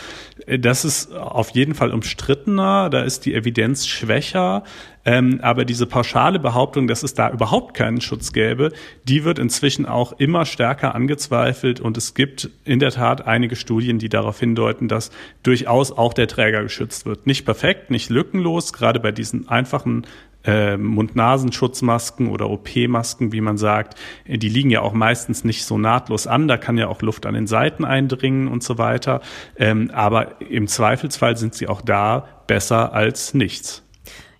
Äh, 0.48 0.58
das 0.58 0.86
ist 0.86 1.13
auf 1.13 1.51
jeden 1.51 1.75
Fall 1.75 1.91
umstrittener, 1.91 2.89
da 2.89 3.03
ist 3.03 3.27
die 3.27 3.36
Evidenz 3.36 3.90
schwächer. 3.91 4.63
Ähm, 5.03 5.39
aber 5.41 5.65
diese 5.65 5.88
pauschale 5.88 6.39
Behauptung, 6.39 6.88
dass 6.88 7.03
es 7.03 7.13
da 7.13 7.31
überhaupt 7.31 7.74
keinen 7.74 8.01
Schutz 8.01 8.33
gäbe, 8.33 8.71
die 9.03 9.24
wird 9.24 9.39
inzwischen 9.39 9.86
auch 9.86 10.13
immer 10.13 10.45
stärker 10.45 10.93
angezweifelt. 10.93 11.79
Und 11.79 11.98
es 11.98 12.13
gibt 12.13 12.50
in 12.65 12.79
der 12.79 12.91
Tat 12.91 13.25
einige 13.25 13.55
Studien, 13.55 13.98
die 13.98 14.10
darauf 14.10 14.39
hindeuten, 14.39 14.88
dass 14.88 15.12
durchaus 15.43 15.91
auch 15.91 16.13
der 16.13 16.27
Träger 16.27 16.62
geschützt 16.63 17.05
wird. 17.05 17.25
Nicht 17.25 17.45
perfekt, 17.45 17.89
nicht 17.89 18.10
lückenlos, 18.10 18.74
gerade 18.74 19.00
bei 19.00 19.12
diesen 19.12 19.48
einfachen 19.48 20.05
äh, 20.43 20.77
Mund-Nasenschutzmasken 20.77 22.27
oder 22.29 22.50
OP-Masken, 22.50 23.31
wie 23.31 23.41
man 23.41 23.57
sagt, 23.57 23.95
äh, 24.25 24.38
die 24.38 24.50
liegen 24.50 24.69
ja 24.69 24.81
auch 24.81 24.93
meistens 24.93 25.43
nicht 25.43 25.65
so 25.65 25.77
nahtlos 25.77 26.27
an. 26.27 26.48
Da 26.48 26.57
kann 26.57 26.77
ja 26.77 26.88
auch 26.88 27.01
Luft 27.01 27.25
an 27.25 27.33
den 27.33 27.48
Seiten 27.48 27.86
eindringen 27.86 28.48
und 28.48 28.63
so 28.63 28.77
weiter. 28.77 29.21
Ähm, 29.57 29.91
aber 29.93 30.41
im 30.41 30.67
Zweifelsfall 30.67 31.38
sind 31.38 31.53
sie 31.53 31.67
auch 31.67 31.81
da 31.81 32.27
besser 32.48 32.93
als 32.93 33.33
nichts. 33.33 33.83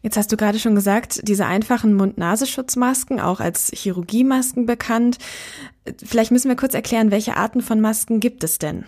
Jetzt 0.02 0.18
hast 0.18 0.32
du 0.32 0.38
gerade 0.38 0.58
schon 0.58 0.74
gesagt, 0.74 1.28
diese 1.28 1.46
einfachen 1.46 1.94
Mund-Nasenschutzmasken, 1.94 3.20
auch 3.20 3.40
als 3.40 3.72
Chirurgiemasken 3.74 4.66
bekannt. 4.66 5.20
Vielleicht 6.04 6.32
müssen 6.32 6.50
wir 6.50 6.56
kurz 6.56 6.74
erklären, 6.74 7.12
welche 7.12 7.38
Arten 7.38 7.62
von 7.62 7.80
Masken 7.82 8.20
gibt 8.20 8.44
es 8.44 8.58
denn? 8.58 8.86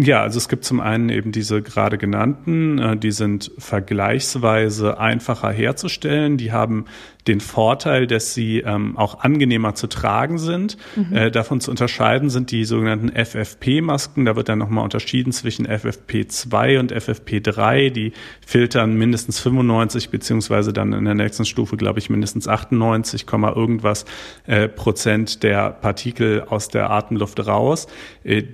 Ja, 0.00 0.22
also 0.22 0.38
es 0.38 0.48
gibt 0.48 0.64
zum 0.64 0.78
einen 0.78 1.08
eben 1.08 1.32
diese 1.32 1.60
gerade 1.60 1.98
genannten, 1.98 2.78
äh, 2.78 2.96
die 2.96 3.10
sind 3.10 3.50
vergleichsweise 3.58 5.00
einfacher 5.00 5.50
herzustellen. 5.50 6.36
Die 6.36 6.52
haben 6.52 6.84
den 7.26 7.40
Vorteil, 7.40 8.06
dass 8.06 8.32
sie 8.32 8.60
ähm, 8.60 8.96
auch 8.96 9.20
angenehmer 9.20 9.74
zu 9.74 9.88
tragen 9.88 10.38
sind. 10.38 10.76
Mhm. 10.94 11.16
Äh, 11.16 11.30
davon 11.32 11.60
zu 11.60 11.72
unterscheiden 11.72 12.30
sind 12.30 12.52
die 12.52 12.64
sogenannten 12.64 13.10
FFP-Masken. 13.10 14.24
Da 14.24 14.36
wird 14.36 14.48
dann 14.48 14.60
nochmal 14.60 14.84
unterschieden 14.84 15.32
zwischen 15.32 15.66
FFP2 15.66 16.78
und 16.78 16.92
FFP3. 16.92 17.90
Die 17.90 18.12
filtern 18.46 18.96
mindestens 18.96 19.40
95 19.40 20.10
beziehungsweise 20.10 20.72
dann 20.72 20.92
in 20.92 21.06
der 21.06 21.14
nächsten 21.14 21.44
Stufe, 21.44 21.76
glaube 21.76 21.98
ich, 21.98 22.08
mindestens 22.08 22.46
98, 22.46 23.26
irgendwas 23.28 24.04
äh, 24.46 24.68
Prozent 24.68 25.42
der 25.42 25.70
Partikel 25.70 26.44
aus 26.48 26.68
der 26.68 26.88
Atemluft 26.90 27.44
raus. 27.44 27.88
Äh, 28.22 28.44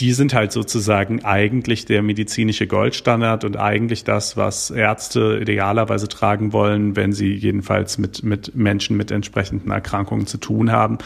die 0.00 0.12
sind 0.12 0.32
halt 0.32 0.50
sozusagen 0.50 1.24
eigentlich 1.24 1.84
der 1.84 2.02
medizinische 2.02 2.66
Goldstandard 2.66 3.44
und 3.44 3.58
eigentlich 3.58 4.02
das, 4.02 4.36
was 4.36 4.70
Ärzte 4.70 5.38
idealerweise 5.42 6.08
tragen 6.08 6.52
wollen, 6.54 6.96
wenn 6.96 7.12
sie 7.12 7.34
jedenfalls 7.34 7.98
mit, 7.98 8.22
mit 8.22 8.54
Menschen 8.54 8.96
mit 8.96 9.10
entsprechenden 9.10 9.70
Erkrankungen 9.70 10.26
zu 10.26 10.38
tun 10.38 10.72
haben. 10.72 10.98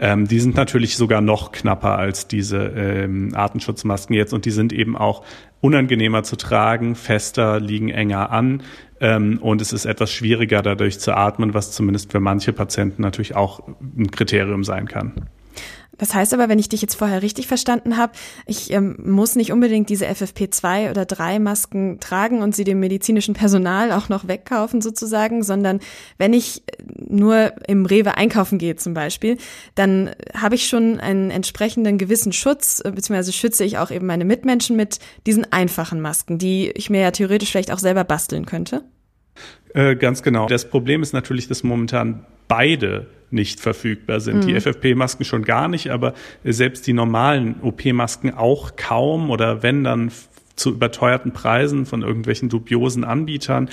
Ähm, 0.00 0.26
die 0.26 0.40
sind 0.40 0.56
natürlich 0.56 0.96
sogar 0.96 1.20
noch 1.20 1.52
knapper 1.52 1.98
als 1.98 2.26
diese 2.26 2.58
ähm, 2.58 3.32
Artenschutzmasken 3.34 4.14
jetzt 4.14 4.32
und 4.32 4.46
die 4.46 4.50
sind 4.50 4.72
eben 4.72 4.96
auch 4.96 5.24
unangenehmer 5.60 6.22
zu 6.22 6.36
tragen, 6.36 6.94
fester, 6.94 7.60
liegen 7.60 7.90
enger 7.90 8.30
an. 8.30 8.62
Ähm, 9.00 9.38
und 9.42 9.60
es 9.60 9.72
ist 9.72 9.84
etwas 9.84 10.10
schwieriger 10.10 10.62
dadurch 10.62 10.98
zu 11.00 11.14
atmen, 11.14 11.52
was 11.52 11.72
zumindest 11.72 12.12
für 12.12 12.20
manche 12.20 12.52
Patienten 12.52 13.02
natürlich 13.02 13.36
auch 13.36 13.60
ein 13.96 14.10
Kriterium 14.10 14.64
sein 14.64 14.88
kann. 14.88 15.28
Das 15.98 16.14
heißt 16.14 16.32
aber, 16.32 16.48
wenn 16.48 16.58
ich 16.58 16.68
dich 16.68 16.80
jetzt 16.80 16.94
vorher 16.94 17.22
richtig 17.22 17.46
verstanden 17.46 17.96
habe, 17.96 18.12
ich 18.46 18.72
ähm, 18.72 18.96
muss 19.04 19.36
nicht 19.36 19.52
unbedingt 19.52 19.90
diese 19.90 20.06
FFP2 20.06 20.90
oder 20.90 21.04
3 21.04 21.38
Masken 21.40 22.00
tragen 22.00 22.40
und 22.40 22.54
sie 22.54 22.64
dem 22.64 22.80
medizinischen 22.80 23.34
Personal 23.34 23.92
auch 23.92 24.08
noch 24.08 24.28
wegkaufen 24.28 24.80
sozusagen, 24.80 25.42
sondern 25.42 25.80
wenn 26.16 26.32
ich 26.32 26.62
nur 26.96 27.52
im 27.66 27.84
Rewe 27.84 28.16
einkaufen 28.16 28.58
gehe 28.58 28.76
zum 28.76 28.94
Beispiel, 28.94 29.36
dann 29.74 30.10
habe 30.34 30.54
ich 30.54 30.68
schon 30.68 31.00
einen 31.00 31.30
entsprechenden 31.30 31.98
gewissen 31.98 32.32
Schutz, 32.32 32.80
äh, 32.84 32.92
beziehungsweise 32.92 33.32
schütze 33.32 33.64
ich 33.64 33.78
auch 33.78 33.90
eben 33.90 34.06
meine 34.06 34.24
Mitmenschen 34.24 34.76
mit 34.76 35.00
diesen 35.26 35.52
einfachen 35.52 36.00
Masken, 36.00 36.38
die 36.38 36.70
ich 36.70 36.90
mir 36.90 37.00
ja 37.00 37.10
theoretisch 37.10 37.50
vielleicht 37.50 37.72
auch 37.72 37.78
selber 37.78 38.04
basteln 38.04 38.46
könnte. 38.46 38.84
Äh, 39.74 39.96
ganz 39.96 40.22
genau. 40.22 40.46
Das 40.46 40.68
Problem 40.68 41.02
ist 41.02 41.12
natürlich, 41.12 41.48
dass 41.48 41.62
momentan 41.62 42.24
beide 42.48 43.06
nicht 43.30 43.60
verfügbar 43.60 44.20
sind. 44.20 44.44
Mhm. 44.44 44.46
Die 44.48 44.60
FFP-Masken 44.60 45.24
schon 45.24 45.42
gar 45.42 45.68
nicht, 45.68 45.90
aber 45.90 46.14
selbst 46.44 46.86
die 46.86 46.94
normalen 46.94 47.56
OP-Masken 47.60 48.32
auch 48.34 48.76
kaum 48.76 49.30
oder 49.30 49.62
wenn 49.62 49.84
dann 49.84 50.10
zu 50.58 50.70
überteuerten 50.70 51.32
Preisen 51.32 51.86
von 51.86 52.02
irgendwelchen 52.02 52.48
dubiosen 52.48 53.04
Anbietern. 53.04 53.70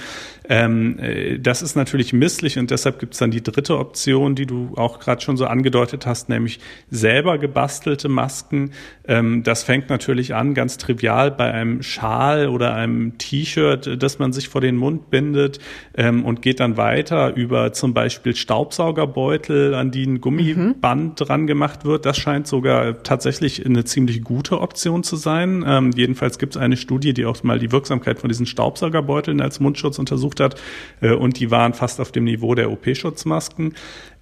Ähm, 0.50 1.00
äh, 1.00 1.40
das 1.40 1.62
ist 1.62 1.76
natürlich 1.76 2.14
misslich 2.14 2.58
und 2.58 2.72
deshalb 2.72 3.00
gibt 3.00 3.14
es 3.14 3.20
dann 3.20 3.32
die 3.32 3.44
dritte 3.44 3.78
Option, 3.78 4.36
die 4.36 4.46
du 4.46 4.74
auch 4.76 5.00
gerade 5.00 5.22
schon 5.22 5.38
so 5.38 5.46
angedeutet 5.46 6.06
hast, 6.06 6.30
nämlich 6.30 6.60
selber 6.90 7.38
gebastelte 7.38 8.10
Masken. 8.10 8.72
Ähm, 9.08 9.44
das 9.44 9.64
fängt 9.64 9.90
natürlich 9.90 10.36
an, 10.36 10.54
ganz 10.54 10.78
trivial 10.78 11.32
bei 11.32 11.52
einem 11.52 11.82
Schal 11.84 12.50
oder 12.50 12.74
einem 12.74 13.18
T-Shirt, 13.18 14.02
das 14.02 14.20
man 14.20 14.34
sich 14.34 14.50
vor 14.50 14.62
den 14.62 14.78
Mund 14.78 15.10
bindet 15.10 15.60
ähm, 15.96 16.26
und 16.26 16.42
geht 16.42 16.60
dann 16.60 16.78
weiter 16.78 17.36
über 17.36 17.74
zum 17.74 17.94
Beispiel 17.94 18.36
Staubsaugerbeutel, 18.36 19.74
an 19.74 19.92
die 19.92 20.06
ein 20.06 20.22
Gummiband 20.22 21.20
mhm. 21.20 21.26
dran 21.26 21.48
gemacht 21.48 21.86
wird. 21.86 22.06
Das 22.06 22.18
scheint 22.18 22.48
sogar 22.48 23.04
tatsächlich 23.04 23.66
eine 23.66 23.84
ziemlich 23.86 24.24
gute 24.24 24.62
Option 24.62 25.04
zu 25.04 25.16
sein. 25.16 25.64
Ähm, 25.68 25.92
jedenfalls 25.96 26.40
gibt 26.40 26.56
es 26.56 26.62
eine 26.62 26.78
Studie, 26.78 27.14
die 27.14 27.26
auch 27.26 27.42
mal 27.44 27.60
die 27.60 27.72
Wirksamkeit 27.72 28.20
von 28.20 28.30
diesen 28.30 28.46
Staubsaugerbeuteln 28.46 29.42
als 29.42 29.60
Mundschutz 29.60 30.00
untersucht 30.00 30.35
hat 30.40 30.62
äh, 31.02 31.12
und 31.12 31.40
die 31.40 31.52
waren 31.52 31.74
fast 31.74 32.00
auf 32.00 32.12
dem 32.12 32.26
Niveau 32.26 32.56
der 32.56 32.72
OP-Schutzmasken. 32.72 33.76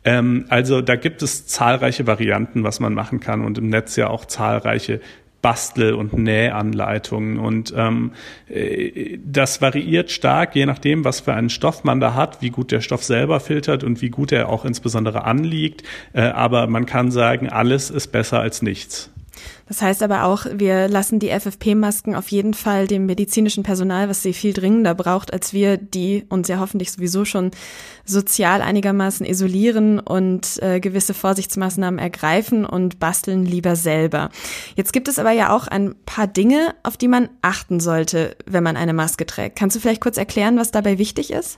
Ähm, 0.06 0.46
also 0.50 0.82
da 0.82 0.96
gibt 0.96 1.22
es 1.22 1.48
zahlreiche 1.48 2.08
Varianten, 2.08 2.64
was 2.64 2.80
man 2.80 2.94
machen 2.94 3.20
kann 3.20 3.44
und 3.44 3.58
im 3.58 3.70
Netz 3.70 3.96
ja 3.96 4.10
auch 4.10 4.26
zahlreiche 4.26 5.00
Bastel- 5.44 5.94
und 5.94 6.14
Nähanleitungen. 6.14 7.38
Und 7.38 7.74
ähm, 7.78 8.14
äh, 8.50 9.20
das 9.24 9.62
variiert 9.62 10.10
stark, 10.10 10.56
je 10.56 10.66
nachdem, 10.66 11.06
was 11.06 11.20
für 11.20 11.34
einen 11.34 11.52
Stoff 11.52 11.84
man 11.84 12.00
da 12.00 12.16
hat, 12.16 12.42
wie 12.42 12.50
gut 12.50 12.72
der 12.72 12.82
Stoff 12.82 13.04
selber 13.04 13.40
filtert 13.40 13.84
und 13.84 14.02
wie 14.02 14.10
gut 14.10 14.32
er 14.32 14.50
auch 14.50 14.66
insbesondere 14.66 15.26
anliegt. 15.26 15.84
Äh, 16.14 16.22
aber 16.22 16.66
man 16.66 16.88
kann 16.88 17.12
sagen, 17.12 17.50
alles 17.50 17.92
ist 17.92 18.08
besser 18.08 18.40
als 18.40 18.64
nichts. 18.64 19.13
Das 19.68 19.82
heißt 19.82 20.04
aber 20.04 20.26
auch, 20.26 20.46
wir 20.54 20.88
lassen 20.88 21.20
die 21.20 21.30
FFP-Masken 21.30 22.16
auf 22.16 22.30
jeden 22.30 22.54
Fall 22.54 22.88
dem 22.88 23.06
medizinischen 23.06 23.64
Personal, 23.64 24.10
was 24.10 24.22
sie 24.22 24.34
viel 24.34 24.54
dringender 24.54 24.94
braucht, 24.94 25.34
als 25.34 25.54
wir, 25.54 25.78
die 25.78 26.26
uns 26.30 26.48
ja 26.48 26.60
hoffentlich 26.60 26.92
sowieso 26.92 27.26
schon 27.26 27.52
sozial 28.06 28.62
einigermaßen 28.62 29.26
isolieren 29.26 30.00
und 30.00 30.62
äh, 30.62 30.80
gewisse 30.80 31.14
Vorsichtsmaßnahmen 31.14 32.00
ergreifen 32.00 32.66
und 32.66 33.00
basteln 33.00 33.46
lieber 33.46 33.76
selber. 33.76 34.30
Jetzt 34.76 34.94
gibt 34.94 35.08
es 35.08 35.20
aber 35.20 35.32
ja 35.32 35.56
auch 35.56 35.68
ein 35.68 35.96
paar 36.06 36.28
Dinge, 36.28 36.76
auf 36.84 36.98
die 36.98 37.08
man 37.08 37.30
achten 37.42 37.80
sollte, 37.80 38.36
wenn 38.46 38.64
man 38.64 38.78
eine 38.78 38.94
Maske 38.94 39.26
trägt. 39.26 39.58
Kannst 39.58 39.76
du 39.76 39.80
vielleicht 39.80 40.02
kurz 40.02 40.18
erklären, 40.18 40.58
was 40.58 40.72
dabei 40.72 40.98
wichtig 40.98 41.32
ist? 41.32 41.58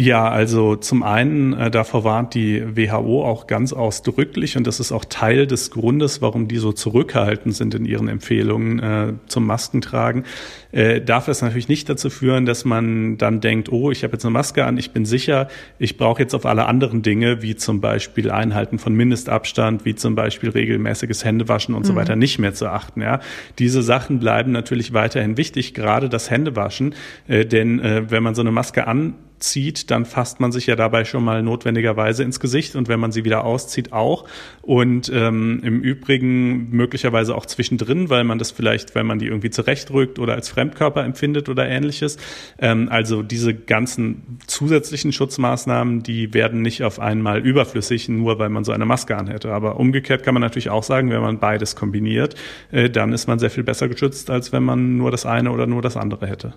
Ja, 0.00 0.28
also 0.28 0.76
zum 0.76 1.02
einen, 1.02 1.54
äh, 1.54 1.72
davor 1.72 2.04
warnt 2.04 2.34
die 2.34 2.62
WHO 2.76 3.24
auch 3.24 3.48
ganz 3.48 3.72
ausdrücklich 3.72 4.56
und 4.56 4.64
das 4.64 4.78
ist 4.78 4.92
auch 4.92 5.04
Teil 5.04 5.48
des 5.48 5.72
Grundes, 5.72 6.22
warum 6.22 6.46
die 6.46 6.58
so 6.58 6.70
zurückhaltend 6.70 7.56
sind 7.56 7.74
in 7.74 7.84
ihren 7.84 8.06
Empfehlungen 8.06 8.78
äh, 8.78 9.12
zum 9.26 9.44
Maskentragen. 9.44 10.22
Äh, 10.70 11.00
darf 11.00 11.26
es 11.26 11.42
natürlich 11.42 11.66
nicht 11.66 11.88
dazu 11.88 12.10
führen, 12.10 12.46
dass 12.46 12.64
man 12.64 13.18
dann 13.18 13.40
denkt, 13.40 13.72
oh, 13.72 13.90
ich 13.90 14.04
habe 14.04 14.12
jetzt 14.12 14.24
eine 14.24 14.30
Maske 14.30 14.64
an, 14.64 14.78
ich 14.78 14.92
bin 14.92 15.04
sicher, 15.04 15.48
ich 15.80 15.96
brauche 15.96 16.22
jetzt 16.22 16.32
auf 16.32 16.46
alle 16.46 16.66
anderen 16.66 17.02
Dinge, 17.02 17.42
wie 17.42 17.56
zum 17.56 17.80
Beispiel 17.80 18.30
Einhalten 18.30 18.78
von 18.78 18.94
Mindestabstand, 18.94 19.84
wie 19.84 19.96
zum 19.96 20.14
Beispiel 20.14 20.50
regelmäßiges 20.50 21.24
Händewaschen 21.24 21.74
und 21.74 21.82
mhm. 21.82 21.86
so 21.86 21.96
weiter, 21.96 22.14
nicht 22.14 22.38
mehr 22.38 22.54
zu 22.54 22.70
achten. 22.70 23.00
Ja, 23.02 23.18
diese 23.58 23.82
Sachen 23.82 24.20
bleiben 24.20 24.52
natürlich 24.52 24.92
weiterhin 24.92 25.36
wichtig, 25.36 25.74
gerade 25.74 26.08
das 26.08 26.30
Händewaschen, 26.30 26.94
äh, 27.26 27.44
denn 27.44 27.80
äh, 27.80 28.08
wenn 28.12 28.22
man 28.22 28.36
so 28.36 28.42
eine 28.42 28.52
Maske 28.52 28.86
an 28.86 29.14
zieht, 29.38 29.90
dann 29.90 30.04
fasst 30.04 30.40
man 30.40 30.52
sich 30.52 30.66
ja 30.66 30.76
dabei 30.76 31.04
schon 31.04 31.24
mal 31.24 31.42
notwendigerweise 31.42 32.22
ins 32.22 32.40
Gesicht 32.40 32.76
und 32.76 32.88
wenn 32.88 33.00
man 33.00 33.12
sie 33.12 33.24
wieder 33.24 33.44
auszieht 33.44 33.92
auch. 33.92 34.24
Und 34.62 35.10
ähm, 35.14 35.60
im 35.64 35.80
Übrigen 35.80 36.70
möglicherweise 36.70 37.34
auch 37.34 37.46
zwischendrin, 37.46 38.10
weil 38.10 38.24
man 38.24 38.38
das 38.38 38.50
vielleicht, 38.50 38.94
wenn 38.94 39.06
man 39.06 39.18
die 39.18 39.26
irgendwie 39.26 39.50
zurechtrückt 39.50 40.18
oder 40.18 40.34
als 40.34 40.48
Fremdkörper 40.48 41.04
empfindet 41.04 41.48
oder 41.48 41.68
ähnliches. 41.68 42.18
Ähm, 42.58 42.88
also 42.90 43.22
diese 43.22 43.54
ganzen 43.54 44.38
zusätzlichen 44.46 45.12
Schutzmaßnahmen, 45.12 46.02
die 46.02 46.34
werden 46.34 46.62
nicht 46.62 46.82
auf 46.82 47.00
einmal 47.00 47.40
überflüssig, 47.44 48.08
nur 48.08 48.38
weil 48.38 48.48
man 48.48 48.64
so 48.64 48.72
eine 48.72 48.86
Maske 48.86 49.16
anhätte. 49.16 49.52
Aber 49.52 49.80
umgekehrt 49.80 50.22
kann 50.22 50.34
man 50.34 50.42
natürlich 50.42 50.70
auch 50.70 50.82
sagen, 50.82 51.10
wenn 51.10 51.22
man 51.22 51.38
beides 51.38 51.76
kombiniert, 51.76 52.34
äh, 52.70 52.90
dann 52.90 53.12
ist 53.12 53.26
man 53.26 53.38
sehr 53.38 53.50
viel 53.50 53.64
besser 53.64 53.88
geschützt, 53.88 54.30
als 54.30 54.52
wenn 54.52 54.62
man 54.62 54.96
nur 54.96 55.10
das 55.10 55.26
eine 55.26 55.50
oder 55.50 55.66
nur 55.66 55.82
das 55.82 55.96
andere 55.96 56.26
hätte. 56.26 56.54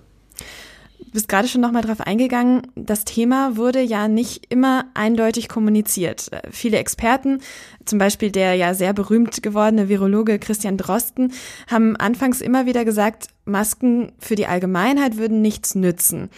Du 1.05 1.11
bist 1.11 1.27
gerade 1.27 1.47
schon 1.47 1.61
nochmal 1.61 1.81
drauf 1.81 1.99
eingegangen. 1.99 2.61
Das 2.75 3.03
Thema 3.03 3.57
wurde 3.57 3.81
ja 3.81 4.07
nicht 4.07 4.45
immer 4.49 4.85
eindeutig 4.93 5.49
kommuniziert. 5.49 6.31
Äh, 6.31 6.41
viele 6.51 6.77
Experten, 6.77 7.39
zum 7.85 7.99
Beispiel 7.99 8.31
der 8.31 8.55
ja 8.55 8.73
sehr 8.73 8.93
berühmt 8.93 9.43
gewordene 9.43 9.89
Virologe 9.89 10.39
Christian 10.39 10.77
Drosten, 10.77 11.33
haben 11.67 11.97
anfangs 11.97 12.39
immer 12.39 12.65
wieder 12.65 12.85
gesagt, 12.85 13.27
Masken 13.45 14.13
für 14.19 14.35
die 14.35 14.47
Allgemeinheit 14.47 15.17
würden 15.17 15.41
nichts 15.41 15.75
nützen. 15.75 16.29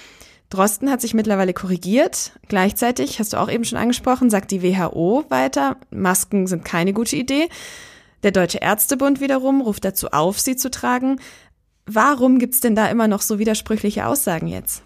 Drosten 0.50 0.90
hat 0.90 1.02
sich 1.02 1.14
mittlerweile 1.14 1.54
korrigiert. 1.54 2.32
Gleichzeitig, 2.48 3.20
hast 3.20 3.34
du 3.34 3.38
auch 3.38 3.52
eben 3.52 3.66
schon 3.66 3.78
angesprochen, 3.78 4.30
sagt 4.30 4.52
die 4.52 4.64
WHO 4.64 5.26
weiter, 5.30 5.78
Masken 5.90 6.48
sind 6.48 6.64
keine 6.64 6.94
gute 6.94 7.16
Idee. 7.16 7.50
Der 8.24 8.32
Deutsche 8.32 8.60
Ärztebund 8.60 9.20
wiederum 9.20 9.62
ruft 9.62 9.84
dazu 9.84 10.10
auf, 10.12 10.40
sie 10.40 10.56
zu 10.56 10.72
tragen. 10.72 11.20
Warum 11.86 12.40
gibt's 12.40 12.62
denn 12.62 12.76
da 12.76 12.88
immer 12.88 13.08
noch 13.08 13.22
so 13.22 13.40
widersprüchliche 13.40 14.06
Aussagen 14.06 14.48
jetzt? 14.48 14.84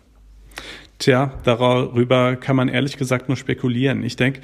Tja, 1.00 1.34
darüber 1.44 2.36
kann 2.36 2.56
man 2.56 2.70
ehrlich 2.70 2.98
gesagt 2.98 3.28
nur 3.28 3.38
spekulieren. 3.38 4.04
Ich 4.04 4.16
denke, 4.16 4.42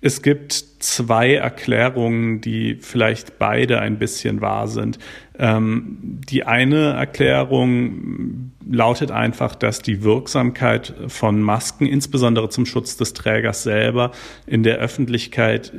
es 0.00 0.22
gibt 0.22 0.52
zwei 0.52 1.34
Erklärungen, 1.34 2.40
die 2.40 2.76
vielleicht 2.80 3.38
beide 3.38 3.80
ein 3.80 3.98
bisschen 3.98 4.40
wahr 4.40 4.68
sind. 4.68 4.98
Ähm, 5.38 5.98
die 6.00 6.44
eine 6.44 6.92
Erklärung 6.92 8.52
lautet 8.70 9.10
einfach, 9.10 9.54
dass 9.56 9.80
die 9.80 10.04
Wirksamkeit 10.04 10.94
von 11.08 11.40
Masken, 11.40 11.86
insbesondere 11.86 12.50
zum 12.50 12.66
Schutz 12.66 12.96
des 12.96 13.14
Trägers 13.14 13.62
selber, 13.62 14.12
in 14.46 14.62
der 14.62 14.76
Öffentlichkeit 14.76 15.72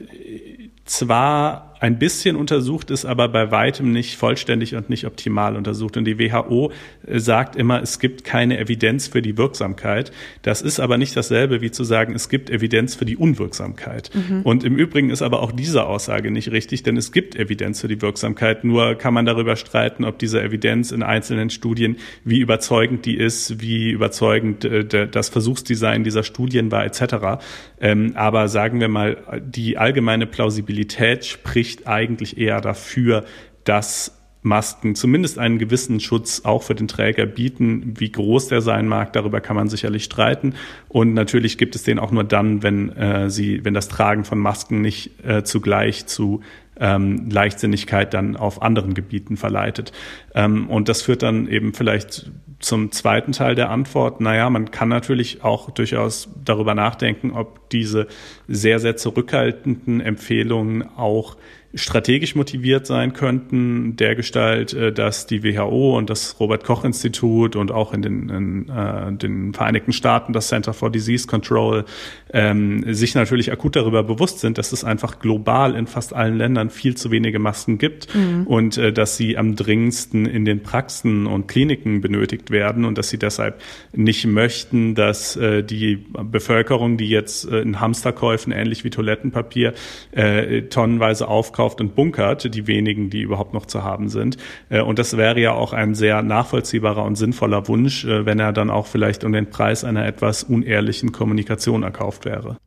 zwar 0.83 1.66
ein 1.79 1.99
bisschen 1.99 2.35
untersucht 2.35 2.91
ist, 2.91 3.05
aber 3.05 3.27
bei 3.27 3.51
weitem 3.51 3.91
nicht 3.91 4.17
vollständig 4.17 4.75
und 4.75 4.89
nicht 4.89 5.05
optimal 5.05 5.55
untersucht. 5.55 5.97
Und 5.97 6.05
die 6.05 6.19
WHO 6.19 6.71
äh, 7.05 7.19
sagt 7.19 7.55
immer, 7.55 7.81
es 7.81 7.99
gibt 7.99 8.23
keine 8.23 8.59
Evidenz 8.59 9.07
für 9.07 9.21
die 9.21 9.37
Wirksamkeit. 9.37 10.11
Das 10.41 10.61
ist 10.61 10.79
aber 10.79 10.97
nicht 10.97 11.15
dasselbe 11.15 11.61
wie 11.61 11.71
zu 11.71 11.83
sagen, 11.83 12.15
es 12.15 12.29
gibt 12.29 12.49
Evidenz 12.49 12.95
für 12.95 13.05
die 13.05 13.17
Unwirksamkeit. 13.17 14.09
Mhm. 14.13 14.41
Und 14.41 14.63
im 14.63 14.75
Übrigen 14.75 15.09
ist 15.09 15.21
aber 15.21 15.41
auch 15.41 15.51
diese 15.51 15.85
Aussage 15.85 16.31
nicht 16.31 16.51
richtig, 16.51 16.83
denn 16.83 16.97
es 16.97 17.11
gibt 17.11 17.35
Evidenz 17.35 17.81
für 17.81 17.87
die 17.87 18.01
Wirksamkeit. 18.01 18.63
Nur 18.63 18.95
kann 18.95 19.13
man 19.13 19.25
darüber 19.25 19.55
streiten, 19.55 20.03
ob 20.03 20.19
diese 20.19 20.41
Evidenz 20.41 20.91
in 20.91 21.03
einzelnen 21.03 21.49
Studien, 21.49 21.97
wie 22.23 22.39
überzeugend 22.39 23.05
die 23.05 23.17
ist, 23.17 23.61
wie 23.61 23.91
überzeugend 23.91 24.65
äh, 24.65 25.07
das 25.07 25.29
Versuchsdesign 25.29 26.03
dieser 26.03 26.23
Studien 26.23 26.71
war, 26.71 26.85
etc. 26.85 27.39
Ähm, 27.79 28.13
aber 28.15 28.47
sagen 28.47 28.79
wir 28.79 28.87
mal, 28.87 29.17
die 29.41 29.77
allgemeine 29.77 30.25
Plausibilität 30.25 31.39
spricht 31.67 31.87
eigentlich 31.87 32.37
eher 32.37 32.61
dafür, 32.61 33.25
dass 33.63 34.13
Masken 34.41 34.95
zumindest 34.95 35.39
einen 35.39 35.57
gewissen 35.57 35.99
Schutz 35.99 36.43
auch 36.45 36.63
für 36.63 36.75
den 36.75 36.87
Träger 36.87 37.25
bieten. 37.25 37.95
Wie 37.97 38.11
groß 38.11 38.47
der 38.47 38.61
sein 38.61 38.87
mag, 38.87 39.11
darüber 39.11 39.41
kann 39.41 39.57
man 39.57 39.67
sicherlich 39.67 40.05
streiten. 40.05 40.53
Und 40.87 41.13
natürlich 41.13 41.57
gibt 41.57 41.75
es 41.75 41.83
den 41.83 41.99
auch 41.99 42.11
nur 42.11 42.23
dann, 42.23 42.63
wenn 42.63 42.95
äh, 42.95 43.29
sie, 43.29 43.65
wenn 43.65 43.73
das 43.73 43.89
Tragen 43.89 44.23
von 44.23 44.39
Masken 44.39 44.81
nicht 44.81 45.23
äh, 45.25 45.43
zugleich 45.43 46.05
zu 46.05 46.41
ähm, 46.79 47.29
Leichtsinnigkeit 47.29 48.13
dann 48.13 48.37
auf 48.37 48.61
anderen 48.61 48.93
Gebieten 48.93 49.35
verleitet. 49.35 49.91
Ähm, 50.33 50.69
und 50.69 50.87
das 50.87 51.01
führt 51.01 51.23
dann 51.23 51.49
eben 51.49 51.73
vielleicht 51.73 52.31
zum 52.59 52.91
zweiten 52.91 53.33
Teil 53.33 53.55
der 53.55 53.69
Antwort. 53.69 54.21
Naja, 54.21 54.49
man 54.49 54.71
kann 54.71 54.89
natürlich 54.89 55.43
auch 55.43 55.69
durchaus 55.71 56.29
darüber 56.43 56.73
nachdenken, 56.73 57.31
ob 57.31 57.69
diese 57.69 58.07
sehr, 58.47 58.79
sehr 58.79 58.97
zurückhaltenden 58.97 60.01
Empfehlungen 60.01 60.87
auch 60.95 61.37
strategisch 61.73 62.35
motiviert 62.35 62.87
sein 62.87 63.13
könnten, 63.13 63.95
der 63.95 64.15
Gestalt, 64.15 64.73
äh, 64.73 64.91
dass 64.91 65.27
die 65.27 65.43
WHO 65.43 65.97
und 65.97 66.09
das 66.09 66.39
Robert 66.39 66.63
Koch 66.63 66.83
Institut 66.83 67.55
und 67.55 67.71
auch 67.71 67.93
in 67.93 68.01
den, 68.01 68.29
in, 68.29 68.69
äh, 68.69 69.11
den 69.13 69.53
Vereinigten 69.53 69.91
Staaten 69.91 70.33
das 70.33 70.47
Center 70.47 70.73
for 70.73 70.89
Disease 70.89 71.27
Control 71.27 71.85
ähm, 72.33 72.93
sich 72.93 73.15
natürlich 73.15 73.51
akut 73.51 73.75
darüber 73.75 74.03
bewusst 74.03 74.39
sind, 74.39 74.57
dass 74.57 74.71
es 74.71 74.83
einfach 74.83 75.19
global 75.19 75.75
in 75.75 75.87
fast 75.87 76.13
allen 76.13 76.37
Ländern 76.37 76.69
viel 76.69 76.95
zu 76.95 77.11
wenige 77.11 77.39
Masken 77.39 77.77
gibt 77.77 78.13
mhm. 78.15 78.47
und 78.47 78.77
äh, 78.77 78.93
dass 78.93 79.17
sie 79.17 79.37
am 79.37 79.55
dringendsten 79.55 80.25
in 80.25 80.45
den 80.45 80.63
Praxen 80.63 81.27
und 81.27 81.47
Kliniken 81.47 82.01
benötigt 82.01 82.51
werden 82.51 82.85
und 82.85 82.97
dass 82.97 83.09
sie 83.09 83.19
deshalb 83.19 83.61
nicht 83.93 84.25
möchten, 84.25 84.95
dass 84.95 85.35
äh, 85.35 85.63
die 85.63 85.97
Bevölkerung, 85.97 86.97
die 86.97 87.09
jetzt 87.09 87.49
äh, 87.49 87.59
in 87.59 87.79
Hamsterkäufen 87.79 88.51
ähnlich 88.51 88.83
wie 88.83 88.89
Toilettenpapier 88.89 89.73
äh, 90.11 90.63
tonnenweise 90.63 91.27
aufkauft, 91.57 91.81
und 91.81 91.95
bunkert, 91.95 92.53
die 92.53 92.67
wenigen, 92.67 93.09
die 93.09 93.21
überhaupt 93.21 93.53
noch 93.53 93.65
zu 93.65 93.83
haben 93.83 94.09
sind. 94.09 94.37
Äh, 94.69 94.81
und 94.81 94.99
das 94.99 95.17
wäre 95.17 95.39
ja 95.39 95.53
auch 95.53 95.73
ein 95.73 95.95
sehr 95.95 96.21
nachvollziehbarer 96.21 97.03
und 97.03 97.15
sinnvoller 97.15 97.67
Wunsch, 97.67 98.05
äh, 98.05 98.25
wenn 98.25 98.39
er 98.39 98.53
dann 98.53 98.69
auch 98.69 98.85
vielleicht 98.85 99.23
um 99.23 99.31
den 99.31 99.49
Preis 99.49 99.83
einer 99.83 100.05
etwas 100.05 100.43
unehrlichen 100.43 101.11
Kommunikation 101.11 101.83
erkauft 101.83 102.25
wäre. 102.25 102.57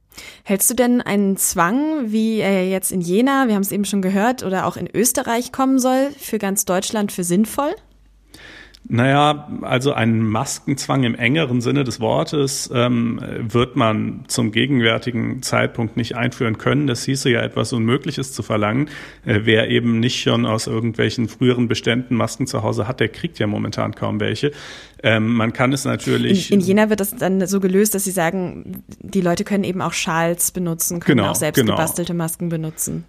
Hältst 0.43 0.69
du 0.71 0.75
denn 0.75 1.01
einen 1.01 1.37
Zwang, 1.37 2.11
wie 2.11 2.41
er 2.41 2.69
jetzt 2.69 2.91
in 2.91 3.01
Jena, 3.01 3.47
wir 3.47 3.55
haben 3.55 3.63
es 3.63 3.73
eben 3.73 3.85
schon 3.85 4.03
gehört, 4.03 4.43
oder 4.43 4.67
auch 4.67 4.77
in 4.77 4.89
Österreich 4.93 5.53
kommen 5.53 5.79
soll, 5.79 6.11
für 6.19 6.39
ganz 6.39 6.65
Deutschland 6.65 7.13
für 7.13 7.25
sinnvoll? 7.25 7.75
Naja, 8.93 9.49
also 9.63 9.93
einen 9.93 10.29
Maskenzwang 10.29 11.05
im 11.05 11.15
engeren 11.15 11.61
Sinne 11.61 11.85
des 11.85 12.01
Wortes 12.01 12.69
ähm, 12.75 13.21
wird 13.39 13.77
man 13.77 14.25
zum 14.27 14.51
gegenwärtigen 14.51 15.43
Zeitpunkt 15.43 15.97
nicht 15.97 16.17
einführen 16.17 16.59
können. 16.59 16.89
Das 16.89 17.05
hieße 17.05 17.31
ja 17.31 17.41
etwas 17.41 17.73
Unmögliches 17.73 18.33
zu 18.33 18.43
verlangen. 18.43 18.89
Äh, 19.25 19.43
wer 19.45 19.69
eben 19.69 20.01
nicht 20.01 20.21
schon 20.21 20.45
aus 20.45 20.67
irgendwelchen 20.67 21.29
früheren 21.29 21.69
Beständen 21.69 22.17
Masken 22.17 22.49
zu 22.49 22.65
Hause 22.65 22.89
hat, 22.89 22.99
der 22.99 23.11
kriegt 23.11 23.39
ja 23.39 23.47
momentan 23.47 23.95
kaum 23.95 24.19
welche. 24.19 24.51
Ähm, 25.05 25.35
man 25.35 25.53
kann 25.53 25.73
es 25.73 25.85
natürlich. 25.85 26.51
In, 26.51 26.59
in, 26.59 26.67
Jena 26.67 26.91
wird 26.91 26.99
das 26.99 27.15
dann 27.15 27.47
so 27.47 27.61
gelöst, 27.61 27.95
dass 27.95 28.03
sie 28.03 28.11
sagen, 28.11 28.83
die 28.99 29.21
Leute 29.21 29.45
können 29.45 29.63
eben 29.63 29.83
auch 29.83 29.93
Schals 29.93 30.51
benutzen, 30.51 30.99
können 30.99 31.19
genau, 31.19 31.31
auch 31.31 31.37
selbst 31.37 31.61
genau. 31.61 31.77
gebastelte 31.77 32.13
Masken 32.13 32.49
benutzen 32.49 33.05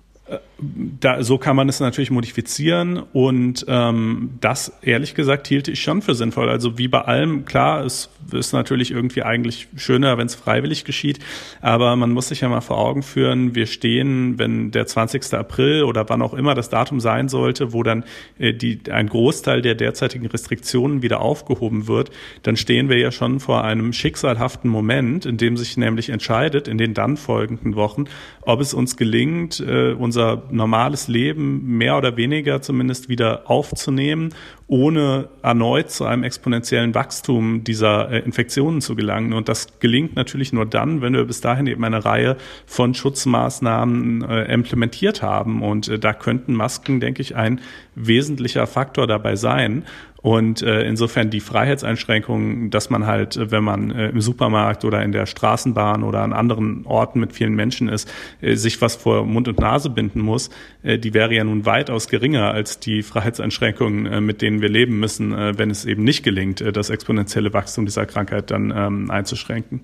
da, 1.00 1.24
so 1.24 1.38
kann 1.38 1.56
man 1.56 1.68
es 1.70 1.80
natürlich 1.80 2.12
modifizieren 2.12 3.01
und 3.13 3.65
ähm, 3.68 4.32
das 4.41 4.72
ehrlich 4.84 5.15
gesagt 5.15 5.48
hielte 5.48 5.72
ich 5.72 5.82
schon 5.82 6.01
für 6.01 6.13
sinnvoll. 6.13 6.50
Also 6.50 6.77
wie 6.77 6.88
bei 6.88 7.01
allem, 7.01 7.46
klar, 7.46 7.83
es 7.83 8.09
ist 8.31 8.53
natürlich 8.53 8.92
irgendwie 8.92 9.24
eigentlich 9.24 9.68
schöner, 9.75 10.18
wenn 10.18 10.27
es 10.27 10.36
freiwillig 10.36 10.86
geschieht, 10.86 11.20
aber 11.62 11.96
man 11.96 12.12
muss 12.12 12.27
sich 12.27 12.42
ja 12.42 12.50
mal 12.50 12.62
vor 12.62 12.77
Augen 12.77 13.01
führen, 13.01 13.55
wir 13.55 13.66
stehen, 13.66 14.38
wenn 14.38 14.70
der 14.72 14.86
20. 14.86 15.33
April 15.33 15.83
oder 15.83 16.07
wann 16.09 16.22
auch 16.22 16.36
immer 16.36 16.53
das 16.53 16.70
Datum 16.70 17.00
sein 17.00 17.27
sollte, 17.27 17.74
wo 17.74 17.81
dann 17.81 18.03
äh, 18.38 18.53
die, 18.53 18.79
ein 18.92 19.07
Großteil 19.07 19.64
der 19.64 19.74
derzeitigen 19.74 20.27
Restriktionen 20.27 21.01
wieder 21.01 21.22
aufgehoben 21.22 21.88
wird, 21.88 22.12
dann 22.44 22.55
stehen 22.55 22.88
wir 22.90 23.00
ja 23.00 23.12
schon 23.12 23.40
vor 23.40 23.64
einem 23.64 23.94
schicksalhaften 23.94 24.70
Moment, 24.70 25.25
in 25.25 25.38
dem 25.38 25.57
sich 25.57 25.75
nämlich 25.75 26.09
entscheidet, 26.09 26.68
in 26.68 26.77
den 26.77 26.94
dann 26.94 27.18
folgenden 27.18 27.75
Wochen, 27.75 28.05
ob 28.42 28.62
es 28.62 28.74
uns 28.74 28.96
gelingt, 28.96 29.59
äh, 29.59 29.94
unser 29.94 30.44
normales 30.51 31.07
Leben 31.07 31.77
mehr 31.77 31.98
oder 31.98 32.18
weniger 32.18 32.61
zumindest 32.61 33.09
wieder 33.09 33.50
aufzunehmen, 33.50 34.33
ohne 34.68 35.27
erneut 35.42 35.92
zu 35.92 36.05
einem 36.05 36.24
exponentiellen 36.24 36.96
Wachstum 36.96 37.64
dieser 37.64 38.09
äh, 38.09 38.20
Infektionen 38.20 38.79
zu 38.79 38.96
gelangen. 38.96 39.33
Und 39.33 39.50
das 39.50 39.79
gelingt 39.79 40.16
natürlich 40.16 40.53
nur 40.53 40.66
dann, 40.66 41.01
wenn 41.01 41.14
wir 41.14 41.25
bis 41.25 41.42
dahin 41.42 41.68
eben 41.68 41.83
eine 41.83 42.05
Reihe 42.05 42.37
von 42.66 42.94
Schutzmaßnahmen 42.94 44.24
äh, 44.24 44.53
implementiert 44.53 45.22
haben. 45.22 45.61
Und 45.61 45.90
äh, 45.90 46.00
da 46.00 46.14
könnten 46.14 46.53
Masken, 46.53 47.00
denke 47.00 47.22
ich, 47.22 47.35
ein 47.35 47.59
wesentlicher 47.96 48.68
Faktor 48.68 49.08
dabei 49.08 49.36
sein. 49.36 49.84
Und 50.22 50.62
äh, 50.62 50.84
insofern 50.84 51.32
die 51.32 51.40
Freiheitseinschränkungen, 51.40 52.70
dass 52.70 52.92
man 52.92 53.08
halt, 53.08 53.38
äh, 53.38 53.50
wenn 53.50 53.64
man 53.64 53.90
äh, 53.90 54.10
im 54.10 54.22
Supermarkt 54.22 54.86
oder 54.86 55.01
in 55.01 55.12
der 55.12 55.25
Straßenbahn 55.25 56.04
oder 56.04 56.22
an 56.22 56.32
anderen 56.32 56.86
Orten 56.86 57.20
mit 57.20 57.34
vielen 57.34 57.56
Menschen 57.56 57.90
ist, 57.90 58.12
äh, 58.40 58.56
sich 58.56 58.80
was 58.82 58.96
vor 58.96 59.25
Mund 59.25 59.48
und 59.48 59.60
Nase 59.60 59.90
binden 59.90 60.22
muss, 60.22 60.51
äh, 60.84 61.00
die 61.00 61.16
wäre 61.16 61.34
ja 61.34 61.44
nun 61.44 61.66
weitaus 61.66 62.08
geringer 62.08 62.51
als 62.51 62.80
die 62.80 63.01
Freiheitseinschränkungen, 63.01 64.06
äh, 64.06 64.22
mit 64.22 64.44
denen 64.44 64.62
wir 64.62 64.70
leben 64.70 65.00
müssen, 65.00 65.34
äh, 65.34 65.58
wenn 65.58 65.72
es 65.72 65.86
eben 65.86 66.04
nicht 66.04 66.24
gelingt, 66.24 66.62
äh, 66.62 66.72
das 66.72 66.92
exponentielle 66.92 67.51
Wachstum 67.54 67.86
dieser 67.86 68.06
Krankheit 68.06 68.51
dann 68.51 68.72
ähm, 68.75 69.10
einzuschränken. 69.10 69.82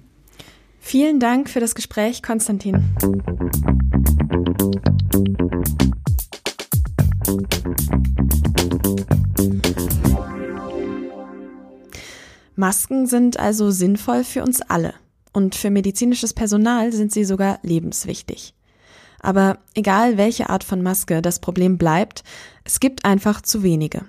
Vielen 0.80 1.20
Dank 1.20 1.50
für 1.50 1.60
das 1.60 1.74
Gespräch, 1.74 2.22
Konstantin. 2.22 2.96
Masken 12.58 13.06
sind 13.06 13.40
also 13.40 13.70
sinnvoll 13.70 14.24
für 14.24 14.44
uns 14.44 14.62
alle. 14.62 14.96
Und 15.32 15.54
für 15.54 15.70
medizinisches 15.70 16.34
Personal 16.34 16.92
sind 16.92 17.12
sie 17.12 17.24
sogar 17.24 17.60
lebenswichtig. 17.62 18.56
Aber 19.20 19.60
egal 19.76 20.18
welche 20.18 20.50
Art 20.50 20.64
von 20.64 20.82
Maske, 20.82 21.22
das 21.22 21.40
Problem 21.40 21.78
bleibt, 21.78 22.24
es 22.64 22.80
gibt 22.80 23.06
einfach 23.06 23.42
zu 23.42 23.62
wenige. 23.62 24.06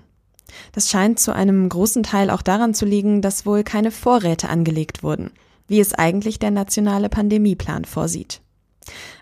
Das 0.73 0.89
scheint 0.89 1.21
zu 1.21 1.35
einem 1.35 1.69
großen 1.69 2.03
Teil 2.03 2.31
auch 2.31 2.41
daran 2.41 2.73
zu 2.73 2.87
liegen, 2.87 3.21
dass 3.21 3.45
wohl 3.45 3.65
keine 3.65 3.91
Vorräte 3.91 4.49
angelegt 4.49 5.03
wurden, 5.03 5.31
wie 5.67 5.81
es 5.81 5.93
eigentlich 5.93 6.39
der 6.39 6.51
nationale 6.51 7.11
Pandemieplan 7.11 7.85
vorsieht. 7.85 8.41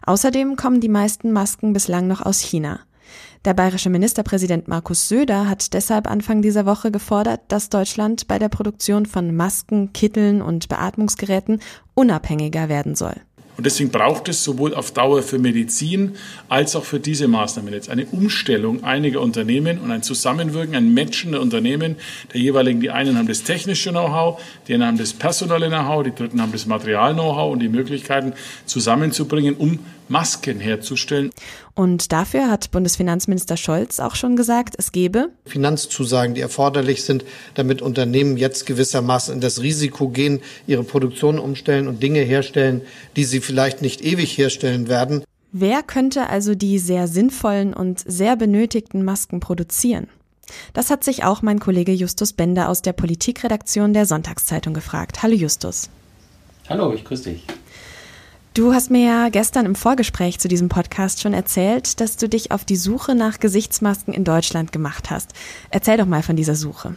Außerdem 0.07 0.55
kommen 0.55 0.81
die 0.81 0.89
meisten 0.89 1.33
Masken 1.33 1.73
bislang 1.73 2.07
noch 2.07 2.25
aus 2.25 2.39
China. 2.39 2.81
Der 3.47 3.55
bayerische 3.55 3.91
Ministerpräsident 3.91 4.67
Markus 4.67 5.09
Söder 5.09 5.49
hat 5.49 5.73
deshalb 5.73 6.11
Anfang 6.11 6.43
dieser 6.43 6.67
Woche 6.67 6.91
gefordert, 6.91 7.43
dass 7.47 7.69
Deutschland 7.69 8.27
bei 8.27 8.41
der 8.41 8.49
Produktion 8.49 9.07
von 9.07 9.37
Masken, 9.37 9.93
Kitteln 9.93 10.43
und 10.43 10.69
Beatmungsgeräten 10.69 11.61
unabhängiger 11.95 12.69
werden 12.69 12.97
soll. 12.97 13.15
Und 13.57 13.65
deswegen 13.65 13.91
braucht 13.91 14.29
es 14.29 14.43
sowohl 14.43 14.75
auf 14.75 14.91
Dauer 14.91 15.23
für 15.23 15.39
Medizin 15.39 16.17
als 16.49 16.75
auch 16.75 16.83
für 16.83 16.99
diese 16.99 17.29
Maßnahmen 17.29 17.73
jetzt 17.73 17.89
eine 17.89 18.05
Umstellung 18.07 18.83
einiger 18.83 19.21
Unternehmen 19.21 19.79
und 19.79 19.93
ein 19.93 20.03
Zusammenwirken, 20.03 20.75
ein 20.75 20.93
Matchen 20.93 21.31
der 21.31 21.41
Unternehmen 21.41 21.95
der 22.35 22.41
jeweiligen. 22.41 22.81
Die 22.81 22.91
einen 22.91 23.17
haben 23.17 23.29
das 23.29 23.45
technische 23.45 23.91
Know-how, 23.91 24.43
die 24.67 24.75
anderen 24.75 24.91
haben 24.91 24.99
das 24.99 25.13
personelle 25.13 25.69
Know-how, 25.69 26.03
die 26.03 26.15
dritten 26.15 26.43
haben 26.43 26.53
das 26.53 26.67
Material-Know-how 26.67 27.53
und 27.53 27.61
die 27.61 27.69
Möglichkeiten 27.69 28.35
zusammenzubringen, 28.67 29.55
um 29.55 29.79
Masken 30.09 30.61
herzustellen. 30.61 31.31
Und 31.75 32.12
dafür 32.12 32.49
hat 32.49 32.71
Bundesfinanzminister 32.71 33.57
Scholz 33.57 34.01
auch 34.01 34.14
schon 34.14 34.37
gesagt, 34.37 34.75
es 34.79 34.92
gebe 34.92 35.31
Finanzzusagen, 35.45 36.35
die 36.35 36.40
erforderlich 36.40 37.05
sind, 37.05 37.25
damit 37.55 37.83
Unternehmen 37.83 38.37
jetzt 38.37 38.66
gewissermaßen 38.66 39.35
in 39.35 39.40
das 39.40 39.62
Risiko 39.62 40.09
gehen, 40.09 40.40
ihre 40.66 40.85
Produktion 40.85 41.38
umstellen 41.38 41.88
und 41.88 42.03
Dinge 42.03 42.21
herstellen, 42.21 42.83
die 43.16 43.25
sie 43.25 43.40
vielleicht 43.40 43.83
nicht 43.83 44.03
ewig 44.03 44.37
herstellen 44.38 44.88
werden. 44.88 45.25
Wer 45.53 45.83
könnte 45.83 46.29
also 46.29 46.55
die 46.55 46.79
sehr 46.79 47.09
sinnvollen 47.09 47.73
und 47.73 48.01
sehr 48.01 48.37
benötigten 48.37 49.05
Masken 49.05 49.40
produzieren? 49.40 50.09
Das 50.73 50.90
hat 50.90 51.03
sich 51.03 51.25
auch 51.25 51.42
mein 51.42 51.59
Kollege 51.59 51.92
Justus 51.92 52.33
Bender 52.33 52.69
aus 52.69 52.83
der 52.83 52.92
Politikredaktion 52.92 53.92
der 53.92 54.07
Sonntagszeitung 54.07 54.75
gefragt. 54.75 55.23
Hallo 55.23 55.35
Justus. 55.35 55.88
Hallo, 56.69 56.92
ich 56.92 57.05
grüße 57.05 57.31
dich. 57.31 57.45
Du 58.57 58.73
hast 58.73 58.90
mir 58.90 59.05
ja 59.05 59.29
gestern 59.29 59.66
im 59.66 59.75
Vorgespräch 59.75 60.38
zu 60.38 60.49
diesem 60.49 60.71
Podcast 60.71 61.21
schon 61.21 61.35
erzählt, 61.35 62.01
dass 62.01 62.16
du 62.16 62.27
dich 62.27 62.53
auf 62.53 62.64
die 62.64 62.77
Suche 62.77 63.14
nach 63.14 63.38
Gesichtsmasken 63.38 64.14
in 64.14 64.25
Deutschland 64.25 64.73
gemacht 64.73 65.11
hast. 65.11 65.35
Erzähl 65.69 65.99
doch 65.99 66.07
mal 66.07 66.23
von 66.23 66.37
dieser 66.37 66.55
Suche. 66.55 66.97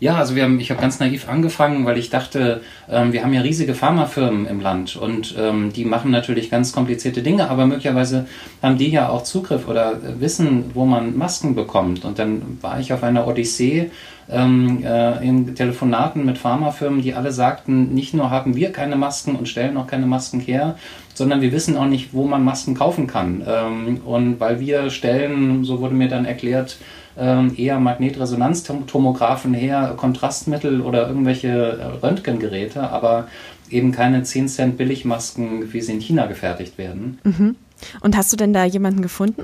Ja, 0.00 0.16
also 0.16 0.36
wir 0.36 0.44
haben, 0.44 0.60
ich 0.60 0.70
habe 0.70 0.80
ganz 0.80 1.00
naiv 1.00 1.28
angefangen, 1.28 1.84
weil 1.84 1.98
ich 1.98 2.08
dachte, 2.08 2.60
ähm, 2.88 3.12
wir 3.12 3.24
haben 3.24 3.32
ja 3.32 3.40
riesige 3.40 3.74
Pharmafirmen 3.74 4.46
im 4.46 4.60
Land 4.60 4.94
und 4.96 5.34
ähm, 5.36 5.72
die 5.72 5.84
machen 5.84 6.12
natürlich 6.12 6.50
ganz 6.50 6.72
komplizierte 6.72 7.20
Dinge, 7.20 7.50
aber 7.50 7.66
möglicherweise 7.66 8.26
haben 8.62 8.78
die 8.78 8.90
ja 8.90 9.08
auch 9.08 9.24
Zugriff 9.24 9.66
oder 9.66 9.98
wissen, 10.20 10.70
wo 10.74 10.86
man 10.86 11.18
Masken 11.18 11.56
bekommt. 11.56 12.04
Und 12.04 12.20
dann 12.20 12.58
war 12.60 12.78
ich 12.78 12.92
auf 12.92 13.02
einer 13.02 13.26
Odyssee 13.26 13.90
ähm, 14.30 14.84
äh, 14.84 15.26
in 15.26 15.56
Telefonaten 15.56 16.24
mit 16.24 16.38
Pharmafirmen, 16.38 17.02
die 17.02 17.14
alle 17.14 17.32
sagten, 17.32 17.92
nicht 17.92 18.14
nur 18.14 18.30
haben 18.30 18.54
wir 18.54 18.70
keine 18.70 18.94
Masken 18.94 19.34
und 19.34 19.48
stellen 19.48 19.76
auch 19.76 19.88
keine 19.88 20.06
Masken 20.06 20.38
her, 20.38 20.76
sondern 21.14 21.40
wir 21.40 21.50
wissen 21.50 21.76
auch 21.76 21.86
nicht, 21.86 22.14
wo 22.14 22.24
man 22.24 22.44
Masken 22.44 22.74
kaufen 22.74 23.08
kann. 23.08 23.42
Ähm, 23.44 24.00
und 24.04 24.38
weil 24.38 24.60
wir 24.60 24.90
stellen, 24.90 25.64
so 25.64 25.80
wurde 25.80 25.94
mir 25.94 26.08
dann 26.08 26.24
erklärt, 26.24 26.76
ähm, 27.18 27.54
eher 27.56 27.78
Magnetresonanztomographen 27.80 29.54
her, 29.54 29.94
Kontrastmittel 29.96 30.80
oder 30.80 31.08
irgendwelche 31.08 31.48
äh, 31.48 31.84
Röntgengeräte, 32.04 32.90
aber 32.90 33.28
eben 33.70 33.92
keine 33.92 34.22
10 34.22 34.48
Cent 34.48 34.78
Billigmasken, 34.78 35.72
wie 35.72 35.80
sie 35.80 35.92
in 35.92 36.00
China 36.00 36.26
gefertigt 36.26 36.78
werden. 36.78 37.18
Mhm. 37.24 37.56
Und 38.00 38.16
hast 38.16 38.32
du 38.32 38.36
denn 38.36 38.52
da 38.52 38.64
jemanden 38.64 39.02
gefunden? 39.02 39.42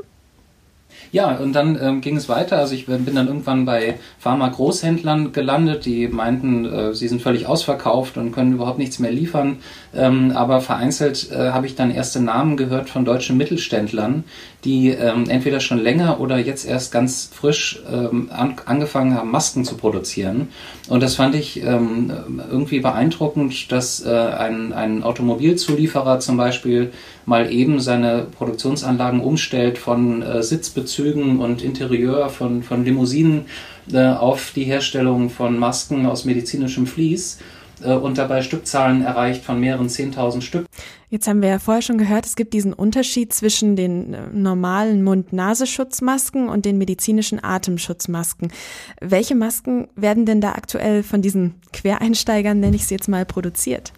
Ja, 1.12 1.36
und 1.36 1.52
dann 1.52 1.78
ähm, 1.80 2.00
ging 2.00 2.16
es 2.16 2.28
weiter. 2.28 2.58
Also 2.58 2.74
ich 2.74 2.86
bin 2.86 3.14
dann 3.14 3.28
irgendwann 3.28 3.64
bei 3.64 3.98
Pharma-Großhändlern 4.18 5.32
gelandet, 5.32 5.86
die 5.86 6.08
meinten, 6.08 6.64
äh, 6.64 6.94
sie 6.94 7.06
sind 7.08 7.22
völlig 7.22 7.46
ausverkauft 7.46 8.16
und 8.16 8.32
können 8.32 8.54
überhaupt 8.54 8.78
nichts 8.78 8.98
mehr 8.98 9.12
liefern. 9.12 9.58
Ähm, 9.94 10.32
aber 10.32 10.60
vereinzelt 10.60 11.30
äh, 11.30 11.50
habe 11.50 11.66
ich 11.66 11.76
dann 11.76 11.92
erste 11.92 12.20
Namen 12.20 12.56
gehört 12.56 12.90
von 12.90 13.04
deutschen 13.04 13.36
Mittelständlern, 13.36 14.24
die 14.64 14.88
ähm, 14.88 15.28
entweder 15.28 15.60
schon 15.60 15.78
länger 15.78 16.20
oder 16.20 16.38
jetzt 16.38 16.64
erst 16.66 16.90
ganz 16.90 17.30
frisch 17.32 17.82
ähm, 17.90 18.30
an, 18.32 18.56
angefangen 18.64 19.14
haben, 19.14 19.30
Masken 19.30 19.64
zu 19.64 19.76
produzieren. 19.76 20.48
Und 20.88 21.02
das 21.02 21.16
fand 21.16 21.34
ich 21.34 21.62
ähm, 21.62 22.12
irgendwie 22.50 22.80
beeindruckend, 22.80 23.70
dass 23.70 24.04
äh, 24.04 24.10
ein, 24.10 24.72
ein 24.72 25.02
Automobilzulieferer 25.02 26.20
zum 26.20 26.36
Beispiel 26.36 26.92
mal 27.26 27.52
eben 27.52 27.80
seine 27.80 28.26
Produktionsanlagen 28.36 29.20
umstellt 29.20 29.78
von 29.78 30.22
äh, 30.22 30.42
Sitzbezügen 30.42 31.40
und 31.40 31.62
Interieur 31.62 32.28
von, 32.30 32.62
von 32.62 32.84
Limousinen 32.84 33.46
äh, 33.92 34.06
auf 34.06 34.52
die 34.54 34.64
Herstellung 34.64 35.30
von 35.30 35.58
Masken 35.58 36.06
aus 36.06 36.24
medizinischem 36.24 36.86
Vlies 36.86 37.38
und 37.82 38.18
dabei 38.18 38.42
Stückzahlen 38.42 39.02
erreicht 39.02 39.44
von 39.44 39.58
mehreren 39.58 39.88
10.000 39.88 40.42
Stück. 40.42 40.66
Jetzt 41.10 41.28
haben 41.28 41.42
wir 41.42 41.48
ja 41.48 41.58
vorher 41.58 41.82
schon 41.82 41.98
gehört, 41.98 42.26
es 42.26 42.34
gibt 42.34 42.54
diesen 42.54 42.72
Unterschied 42.72 43.32
zwischen 43.32 43.76
den 43.76 44.14
äh, 44.14 44.22
normalen 44.32 45.04
Mund-Nasenschutzmasken 45.04 46.48
und 46.48 46.64
den 46.64 46.76
medizinischen 46.76 47.42
Atemschutzmasken. 47.42 48.52
Welche 49.00 49.34
Masken 49.34 49.88
werden 49.94 50.26
denn 50.26 50.40
da 50.40 50.52
aktuell 50.52 51.02
von 51.02 51.22
diesen 51.22 51.54
Quereinsteigern, 51.72 52.58
nenne 52.58 52.76
ich 52.76 52.86
sie 52.86 52.94
jetzt 52.94 53.08
mal, 53.08 53.24
produziert? 53.24 53.92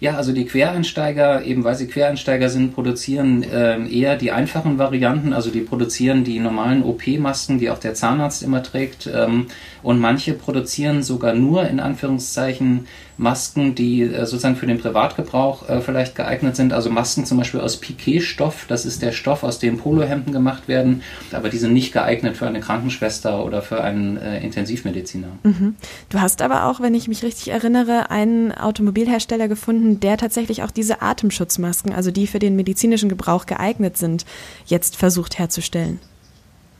Ja, 0.00 0.14
also 0.14 0.32
die 0.32 0.44
Quereinsteiger, 0.44 1.44
eben 1.44 1.64
weil 1.64 1.74
sie 1.74 1.88
Quereinsteiger 1.88 2.48
sind, 2.48 2.72
produzieren 2.74 3.42
äh, 3.42 3.84
eher 3.88 4.16
die 4.16 4.30
einfachen 4.30 4.78
Varianten. 4.78 5.32
Also 5.32 5.50
die 5.50 5.60
produzieren 5.60 6.22
die 6.22 6.38
normalen 6.38 6.84
OP-Masken, 6.84 7.58
die 7.58 7.70
auch 7.70 7.78
der 7.78 7.94
Zahnarzt 7.94 8.44
immer 8.44 8.62
trägt. 8.62 9.10
Ähm, 9.12 9.46
und 9.82 9.98
manche 9.98 10.34
produzieren 10.34 11.02
sogar 11.02 11.34
nur 11.34 11.68
in 11.68 11.80
Anführungszeichen 11.80 12.86
Masken, 13.18 13.74
die 13.74 14.02
äh, 14.02 14.24
sozusagen 14.24 14.56
für 14.56 14.66
den 14.66 14.78
Privatgebrauch 14.78 15.68
äh, 15.68 15.80
vielleicht 15.80 16.14
geeignet 16.14 16.56
sind. 16.56 16.72
Also 16.72 16.88
Masken 16.88 17.26
zum 17.26 17.36
Beispiel 17.36 17.60
aus 17.60 17.76
Piquet-Stoff, 17.76 18.66
das 18.68 18.86
ist 18.86 19.02
der 19.02 19.12
Stoff, 19.12 19.42
aus 19.42 19.58
dem 19.58 19.78
Polohemden 19.78 20.32
gemacht 20.32 20.68
werden, 20.68 21.02
aber 21.32 21.48
die 21.48 21.58
sind 21.58 21.72
nicht 21.72 21.92
geeignet 21.92 22.36
für 22.36 22.46
eine 22.46 22.60
Krankenschwester 22.60 23.44
oder 23.44 23.60
für 23.60 23.82
einen 23.82 24.16
äh, 24.16 24.40
Intensivmediziner. 24.40 25.28
Mhm. 25.42 25.74
Du 26.08 26.20
hast 26.20 26.40
aber 26.40 26.66
auch, 26.66 26.80
wenn 26.80 26.94
ich 26.94 27.08
mich 27.08 27.24
richtig 27.24 27.48
erinnere, 27.48 28.10
einen 28.10 28.52
Automobilhersteller 28.52 29.48
gefunden, 29.48 30.00
der 30.00 30.16
tatsächlich 30.16 30.62
auch 30.62 30.70
diese 30.70 31.02
Atemschutzmasken, 31.02 31.92
also 31.92 32.12
die 32.12 32.28
für 32.28 32.38
den 32.38 32.54
medizinischen 32.54 33.08
Gebrauch 33.08 33.46
geeignet 33.46 33.96
sind, 33.96 34.24
jetzt 34.66 34.96
versucht 34.96 35.38
herzustellen. 35.38 35.98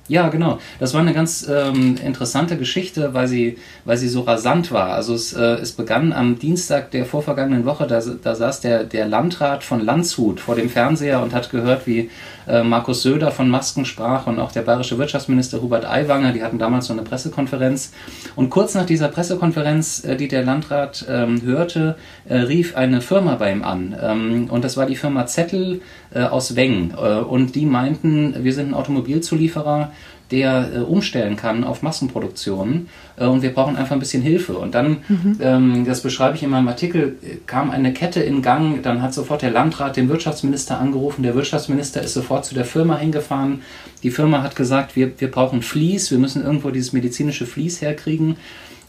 Ja, 0.09 0.29
genau. 0.29 0.59
Das 0.81 0.94
war 0.94 1.03
eine 1.03 1.12
ganz 1.12 1.47
ähm, 1.49 1.97
interessante 2.03 2.57
Geschichte, 2.57 3.12
weil 3.12 3.29
sie, 3.29 3.59
weil 3.85 3.99
sie 3.99 4.09
so 4.09 4.23
rasant 4.23 4.73
war. 4.73 4.94
Also 4.94 5.14
es, 5.14 5.35
äh, 5.35 5.42
es 5.57 5.73
begann 5.73 6.14
am 6.14 6.38
Dienstag 6.38 6.90
der 6.92 7.05
vorvergangenen 7.05 7.66
Woche, 7.66 7.87
da, 7.87 8.01
da 8.01 8.35
saß 8.35 8.62
der, 8.62 8.85
der 8.85 9.07
Landrat 9.07 9.62
von 9.64 9.85
Landshut 9.85 10.40
vor 10.40 10.55
dem 10.55 10.71
Fernseher 10.71 11.23
und 11.23 11.35
hat 11.35 11.51
gehört, 11.51 11.87
wie 11.87 12.11
äh, 12.47 12.62
Markus 12.62 13.03
Söder 13.03 13.31
von 13.31 13.51
Masken 13.51 13.85
sprach 13.85 14.27
und 14.27 14.38
auch 14.38 14.51
der 14.51 14.62
bayerische 14.62 14.97
Wirtschaftsminister 14.97 15.61
Hubert 15.61 15.85
Aiwanger, 15.85 16.33
die 16.33 16.42
hatten 16.42 16.59
damals 16.59 16.87
so 16.87 16.94
eine 16.94 17.03
Pressekonferenz. 17.03 17.92
Und 18.35 18.49
kurz 18.49 18.75
nach 18.75 18.87
dieser 18.87 19.09
Pressekonferenz, 19.09 20.05
äh, 20.05 20.16
die 20.16 20.29
der 20.29 20.42
Landrat 20.42 21.05
ähm, 21.09 21.42
hörte, 21.42 21.97
äh, 22.27 22.37
rief 22.38 22.77
eine 22.77 23.03
Firma 23.03 23.35
bei 23.35 23.53
ihm 23.53 23.62
an. 23.62 23.94
Ähm, 24.01 24.49
und 24.51 24.64
das 24.64 24.79
war 24.79 24.87
die 24.87 24.97
Firma 24.97 25.27
Zettel 25.27 25.83
äh, 26.14 26.23
aus 26.23 26.57
Wengen. 26.57 26.94
Äh, 26.97 27.18
und 27.18 27.55
die 27.55 27.66
meinten, 27.66 28.42
wir 28.42 28.55
sind 28.55 28.71
ein 28.71 28.75
Automobilzulieferer, 28.75 29.92
der 30.31 30.71
äh, 30.75 30.79
umstellen 30.81 31.37
kann 31.37 31.64
auf 31.64 31.83
Massenproduktion 31.83 32.88
äh, 33.17 33.27
und 33.27 33.43
wir 33.43 33.53
brauchen 33.53 33.77
einfach 33.77 33.93
ein 33.93 33.99
bisschen 33.99 34.23
Hilfe. 34.23 34.59
Und 34.59 34.75
dann, 34.75 34.99
mhm. 35.09 35.38
ähm, 35.41 35.85
das 35.87 36.03
beschreibe 36.03 36.37
ich 36.37 36.43
in 36.43 36.51
meinem 36.51 36.69
Artikel, 36.69 37.17
kam 37.47 37.71
eine 37.71 37.93
Kette 37.93 38.21
in 38.21 38.43
Gang, 38.43 38.83
dann 38.83 39.03
hat 39.03 39.14
sofort 39.14 39.43
der 39.43 39.51
Landrat 39.51 39.97
den 39.97 40.09
Wirtschaftsminister 40.09 40.79
angerufen, 40.79 41.23
der 41.23 41.35
Wirtschaftsminister 41.35 42.03
ist 42.03 42.14
sofort 42.14 42.45
zu 42.45 42.55
der 42.55 42.64
Firma 42.64 42.99
hingefahren, 42.99 43.62
die 44.03 44.11
Firma 44.11 44.43
hat 44.43 44.55
gesagt, 44.55 44.97
wir, 44.97 45.12
wir 45.19 45.31
brauchen 45.31 45.62
Vlies, 45.62 46.11
wir 46.11 46.19
müssen 46.19 46.45
irgendwo 46.45 46.71
dieses 46.71 46.93
medizinische 46.93 47.47
Vlies 47.47 47.81
herkriegen. 47.81 48.37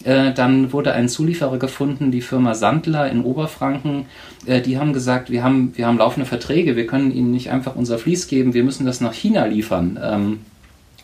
Äh, 0.03 0.33
dann 0.33 0.71
wurde 0.71 0.93
ein 0.93 1.09
Zulieferer 1.09 1.57
gefunden, 1.57 2.11
die 2.11 2.21
Firma 2.21 2.55
Sandler 2.55 3.11
in 3.11 3.23
Oberfranken. 3.23 4.05
Äh, 4.45 4.61
die 4.61 4.77
haben 4.77 4.93
gesagt, 4.93 5.29
wir 5.29 5.43
haben, 5.43 5.73
wir 5.75 5.87
haben 5.87 5.97
laufende 5.97 6.25
Verträge, 6.25 6.75
wir 6.75 6.87
können 6.87 7.11
ihnen 7.11 7.31
nicht 7.31 7.51
einfach 7.51 7.75
unser 7.75 7.97
Vlies 7.97 8.27
geben, 8.27 8.53
wir 8.53 8.63
müssen 8.63 8.85
das 8.85 9.01
nach 9.01 9.13
China 9.13 9.45
liefern. 9.45 9.99
Ähm, 10.01 10.39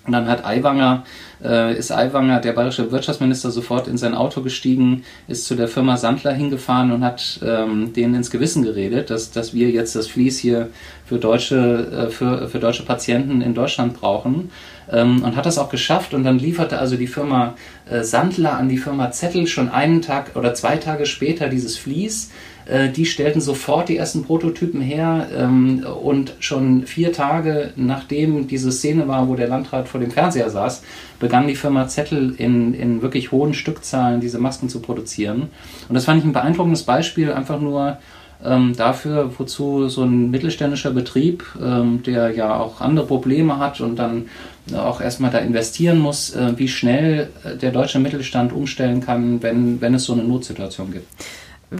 und 0.05 0.11
dann 0.11 0.27
hat 0.27 0.45
Aiwanger, 0.45 1.03
äh, 1.43 1.75
ist 1.75 1.91
Aiwanger, 1.91 2.39
der 2.39 2.53
bayerische 2.53 2.91
Wirtschaftsminister, 2.91 3.49
sofort 3.49 3.87
in 3.87 3.97
sein 3.97 4.13
Auto 4.13 4.41
gestiegen, 4.41 5.03
ist 5.27 5.45
zu 5.45 5.55
der 5.55 5.67
Firma 5.67 5.97
Sandler 5.97 6.31
hingefahren 6.31 6.91
und 6.91 7.03
hat 7.03 7.39
ähm, 7.43 7.91
denen 7.93 8.13
ins 8.13 8.29
Gewissen 8.29 8.63
geredet, 8.63 9.09
dass, 9.09 9.31
dass 9.31 9.53
wir 9.53 9.71
jetzt 9.71 9.95
das 9.95 10.07
Vlies 10.07 10.37
hier 10.37 10.69
für 11.05 11.17
deutsche, 11.17 12.07
äh, 12.07 12.09
für, 12.11 12.47
für 12.47 12.59
deutsche 12.59 12.83
Patienten 12.83 13.41
in 13.41 13.55
Deutschland 13.55 13.99
brauchen. 13.99 14.51
Ähm, 14.91 15.23
und 15.23 15.35
hat 15.35 15.47
das 15.47 15.57
auch 15.57 15.69
geschafft. 15.69 16.13
Und 16.13 16.23
dann 16.23 16.37
lieferte 16.37 16.77
also 16.77 16.95
die 16.95 17.07
Firma 17.07 17.55
äh, 17.89 18.03
Sandler 18.03 18.57
an 18.57 18.69
die 18.69 18.77
Firma 18.77 19.11
Zettel 19.11 19.47
schon 19.47 19.69
einen 19.69 20.03
Tag 20.03 20.35
oder 20.35 20.53
zwei 20.53 20.77
Tage 20.77 21.07
später 21.07 21.49
dieses 21.49 21.77
Vlies. 21.77 22.31
Äh, 22.65 22.89
die 22.89 23.05
stellten 23.05 23.41
sofort 23.41 23.89
die 23.89 23.97
ersten 23.97 24.23
Prototypen 24.23 24.81
her 24.81 25.27
ähm, 25.37 25.85
und 26.03 26.33
schon 26.39 26.85
vier 26.85 27.13
Tage 27.13 27.71
nachdem 27.75 28.47
diese 28.47 28.71
Szene 28.71 29.07
war, 29.07 29.27
wo 29.27 29.35
der 29.35 29.47
Landrat 29.47 29.87
vor 29.87 29.99
dem 29.99 30.11
Fernseher 30.11 30.49
saß, 30.49 30.83
begann 31.19 31.47
die 31.47 31.55
Firma 31.55 31.87
Zettel 31.87 32.35
in, 32.37 32.73
in 32.73 33.01
wirklich 33.01 33.31
hohen 33.31 33.53
Stückzahlen 33.53 34.19
diese 34.19 34.39
Masken 34.39 34.69
zu 34.69 34.79
produzieren. 34.79 35.49
Und 35.87 35.95
das 35.95 36.05
fand 36.05 36.19
ich 36.19 36.25
ein 36.25 36.33
beeindruckendes 36.33 36.83
Beispiel, 36.83 37.31
einfach 37.31 37.59
nur 37.59 37.97
ähm, 38.43 38.73
dafür, 38.75 39.31
wozu 39.37 39.87
so 39.87 40.03
ein 40.03 40.31
mittelständischer 40.31 40.91
Betrieb, 40.91 41.43
ähm, 41.61 42.03
der 42.03 42.31
ja 42.31 42.57
auch 42.57 42.81
andere 42.81 43.05
Probleme 43.05 43.59
hat 43.59 43.79
und 43.81 43.97
dann 43.97 44.29
auch 44.75 44.99
erstmal 44.99 45.31
da 45.31 45.37
investieren 45.37 45.99
muss, 45.99 46.35
äh, 46.35 46.53
wie 46.57 46.67
schnell 46.67 47.29
äh, 47.43 47.55
der 47.55 47.71
deutsche 47.71 47.99
Mittelstand 47.99 48.51
umstellen 48.51 49.01
kann, 49.01 49.41
wenn, 49.43 49.79
wenn 49.81 49.93
es 49.93 50.05
so 50.05 50.13
eine 50.13 50.23
Notsituation 50.23 50.91
gibt. 50.91 51.07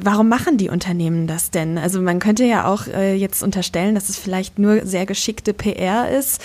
Warum 0.04 0.30
machen 0.30 0.58
die 0.58 0.70
Unternehmen 0.70 1.28
das 1.28 1.52
denn? 1.52 1.78
Also 1.78 2.02
man 2.02 2.20
könnte 2.20 2.46
ja 2.46 2.66
auch 2.66 2.88
äh, 2.88 3.16
jetzt 3.16 3.44
unterstellen, 3.44 3.96
dass 3.96 4.10
es 4.10 4.18
vielleicht 4.18 4.60
nur 4.60 4.86
sehr 4.86 5.06
geschickte 5.06 5.54
PR 5.54 6.10
ist. 6.10 6.42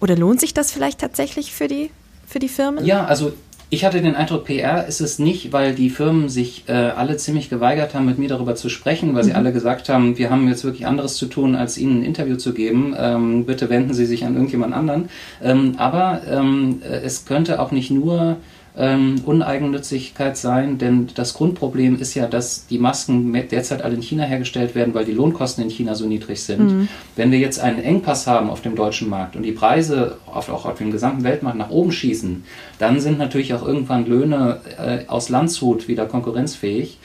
Oder 0.00 0.16
lohnt 0.16 0.40
sich 0.40 0.54
das 0.54 0.70
vielleicht 0.70 1.00
tatsächlich 1.00 1.52
für 1.52 1.68
die, 1.68 1.90
für 2.26 2.38
die 2.38 2.48
Firmen? 2.48 2.84
Ja, 2.84 3.04
also 3.04 3.32
ich 3.70 3.84
hatte 3.84 4.00
den 4.00 4.14
Eindruck, 4.14 4.44
PR 4.44 4.86
ist 4.86 5.00
es 5.00 5.18
nicht, 5.18 5.52
weil 5.52 5.74
die 5.74 5.90
Firmen 5.90 6.30
sich 6.30 6.64
äh, 6.68 6.72
alle 6.72 7.18
ziemlich 7.18 7.50
geweigert 7.50 7.94
haben, 7.94 8.06
mit 8.06 8.18
mir 8.18 8.28
darüber 8.28 8.54
zu 8.54 8.70
sprechen, 8.70 9.14
weil 9.14 9.24
mhm. 9.24 9.26
sie 9.26 9.34
alle 9.34 9.52
gesagt 9.52 9.90
haben, 9.90 10.16
wir 10.16 10.30
haben 10.30 10.48
jetzt 10.48 10.64
wirklich 10.64 10.86
anderes 10.86 11.16
zu 11.16 11.26
tun, 11.26 11.54
als 11.54 11.76
Ihnen 11.76 12.00
ein 12.00 12.04
Interview 12.04 12.36
zu 12.36 12.54
geben. 12.54 12.94
Ähm, 12.98 13.44
bitte 13.44 13.68
wenden 13.68 13.92
Sie 13.92 14.06
sich 14.06 14.24
an 14.24 14.34
irgendjemand 14.34 14.72
anderen. 14.72 15.10
Ähm, 15.42 15.74
aber 15.76 16.22
ähm, 16.30 16.80
äh, 16.82 17.00
es 17.04 17.26
könnte 17.26 17.60
auch 17.60 17.70
nicht 17.70 17.90
nur 17.90 18.38
ähm, 18.78 19.16
Uneigennützigkeit 19.26 20.36
sein, 20.36 20.78
denn 20.78 21.08
das 21.14 21.34
Grundproblem 21.34 21.98
ist 21.98 22.14
ja, 22.14 22.26
dass 22.26 22.66
die 22.68 22.78
Masken 22.78 23.32
derzeit 23.50 23.82
alle 23.82 23.96
in 23.96 24.02
China 24.02 24.22
hergestellt 24.22 24.76
werden, 24.76 24.94
weil 24.94 25.04
die 25.04 25.12
Lohnkosten 25.12 25.64
in 25.64 25.70
China 25.70 25.96
so 25.96 26.06
niedrig 26.06 26.40
sind. 26.42 26.60
Mhm. 26.60 26.88
Wenn 27.16 27.32
wir 27.32 27.40
jetzt 27.40 27.58
einen 27.58 27.82
Engpass 27.82 28.28
haben 28.28 28.48
auf 28.48 28.62
dem 28.62 28.76
deutschen 28.76 29.08
Markt 29.08 29.34
und 29.34 29.42
die 29.42 29.52
Preise 29.52 30.18
auf, 30.26 30.48
auch 30.48 30.64
auf 30.64 30.78
dem 30.78 30.92
gesamten 30.92 31.24
Weltmarkt 31.24 31.58
nach 31.58 31.70
oben 31.70 31.90
schießen, 31.90 32.44
dann 32.78 33.00
sind 33.00 33.18
natürlich 33.18 33.52
auch 33.52 33.66
irgendwann 33.66 34.06
Löhne 34.06 34.60
äh, 34.78 35.08
aus 35.08 35.28
Landshut 35.28 35.88
wieder 35.88 36.06
konkurrenzfähig. 36.06 36.98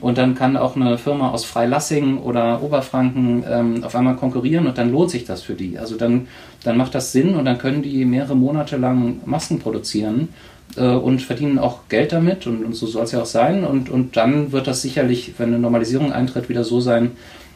Und 0.00 0.18
dann 0.18 0.34
kann 0.34 0.56
auch 0.56 0.76
eine 0.76 0.98
Firma 0.98 1.30
aus 1.30 1.44
Freilassing 1.44 2.18
oder 2.18 2.62
Oberfranken 2.62 3.44
ähm, 3.48 3.84
auf 3.84 3.94
einmal 3.94 4.16
konkurrieren 4.16 4.66
und 4.66 4.76
dann 4.76 4.90
lohnt 4.90 5.10
sich 5.10 5.24
das 5.24 5.42
für 5.42 5.54
die. 5.54 5.78
Also 5.78 5.96
dann, 5.96 6.26
dann 6.64 6.76
macht 6.76 6.94
das 6.94 7.12
Sinn 7.12 7.36
und 7.36 7.44
dann 7.44 7.58
können 7.58 7.80
die 7.82 8.04
mehrere 8.04 8.36
Monate 8.36 8.76
lang 8.76 9.20
Masken 9.24 9.60
produzieren 9.60 10.28
äh, 10.76 10.86
und 10.86 11.22
verdienen 11.22 11.58
auch 11.58 11.88
Geld 11.88 12.12
damit 12.12 12.46
und, 12.46 12.64
und 12.64 12.74
so 12.74 12.86
soll 12.86 13.04
es 13.04 13.12
ja 13.12 13.22
auch 13.22 13.26
sein. 13.26 13.64
Und, 13.64 13.90
und 13.90 14.16
dann 14.16 14.52
wird 14.52 14.66
das 14.66 14.82
sicherlich, 14.82 15.34
wenn 15.38 15.48
eine 15.48 15.58
Normalisierung 15.58 16.12
eintritt, 16.12 16.48
wieder 16.48 16.64
so 16.64 16.80
sein, 16.80 17.12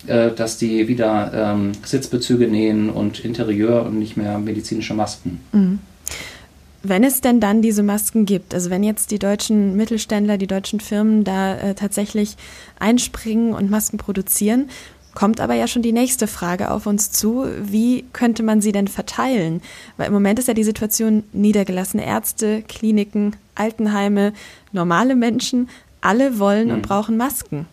äh, 0.07 0.31
dass 0.31 0.59
die 0.59 0.88
wieder 0.88 1.33
ähm, 1.35 1.73
Sitzbezüge 1.85 2.49
nähen 2.49 2.90
und 2.90 3.25
Interieur 3.25 3.85
und 3.85 3.99
nicht 3.99 4.16
mehr 4.16 4.38
medizinische 4.38 4.94
Masken. 4.94 5.40
Mhm. 5.53 5.81
Wenn 6.85 7.03
es 7.03 7.21
denn 7.21 7.40
dann 7.40 7.61
diese 7.61 7.83
Masken 7.83 8.25
gibt, 8.25 8.55
also 8.55 8.71
wenn 8.71 8.85
jetzt 8.85 9.11
die 9.11 9.18
deutschen 9.18 9.77
Mittelständler, 9.77 10.38
die 10.38 10.47
deutschen 10.47 10.79
Firmen 10.79 11.25
da 11.25 11.57
äh, 11.57 11.75
tatsächlich 11.75 12.37
einspringen 12.79 13.53
und 13.53 13.68
Masken 13.68 13.99
produzieren, 13.99 14.71
kommt 15.18 15.40
aber 15.40 15.54
ja 15.54 15.66
schon 15.66 15.83
die 15.83 15.90
nächste 15.90 16.28
Frage 16.28 16.70
auf 16.70 16.87
uns 16.87 17.11
zu. 17.11 17.44
Wie 17.61 18.04
könnte 18.12 18.44
man 18.44 18.61
sie 18.61 18.70
denn 18.70 18.87
verteilen? 18.87 19.62
Weil 19.96 20.07
im 20.07 20.12
Moment 20.12 20.38
ist 20.38 20.46
ja 20.46 20.54
die 20.54 20.62
Situation 20.62 21.24
niedergelassene 21.33 22.07
Ärzte, 22.07 22.62
Kliniken, 22.62 23.35
Altenheime, 23.57 24.33
normale 24.70 25.16
Menschen, 25.16 25.70
alle 26.00 26.38
wollen 26.38 26.70
und 26.70 26.83
brauchen 26.83 27.16
Masken. 27.16 27.66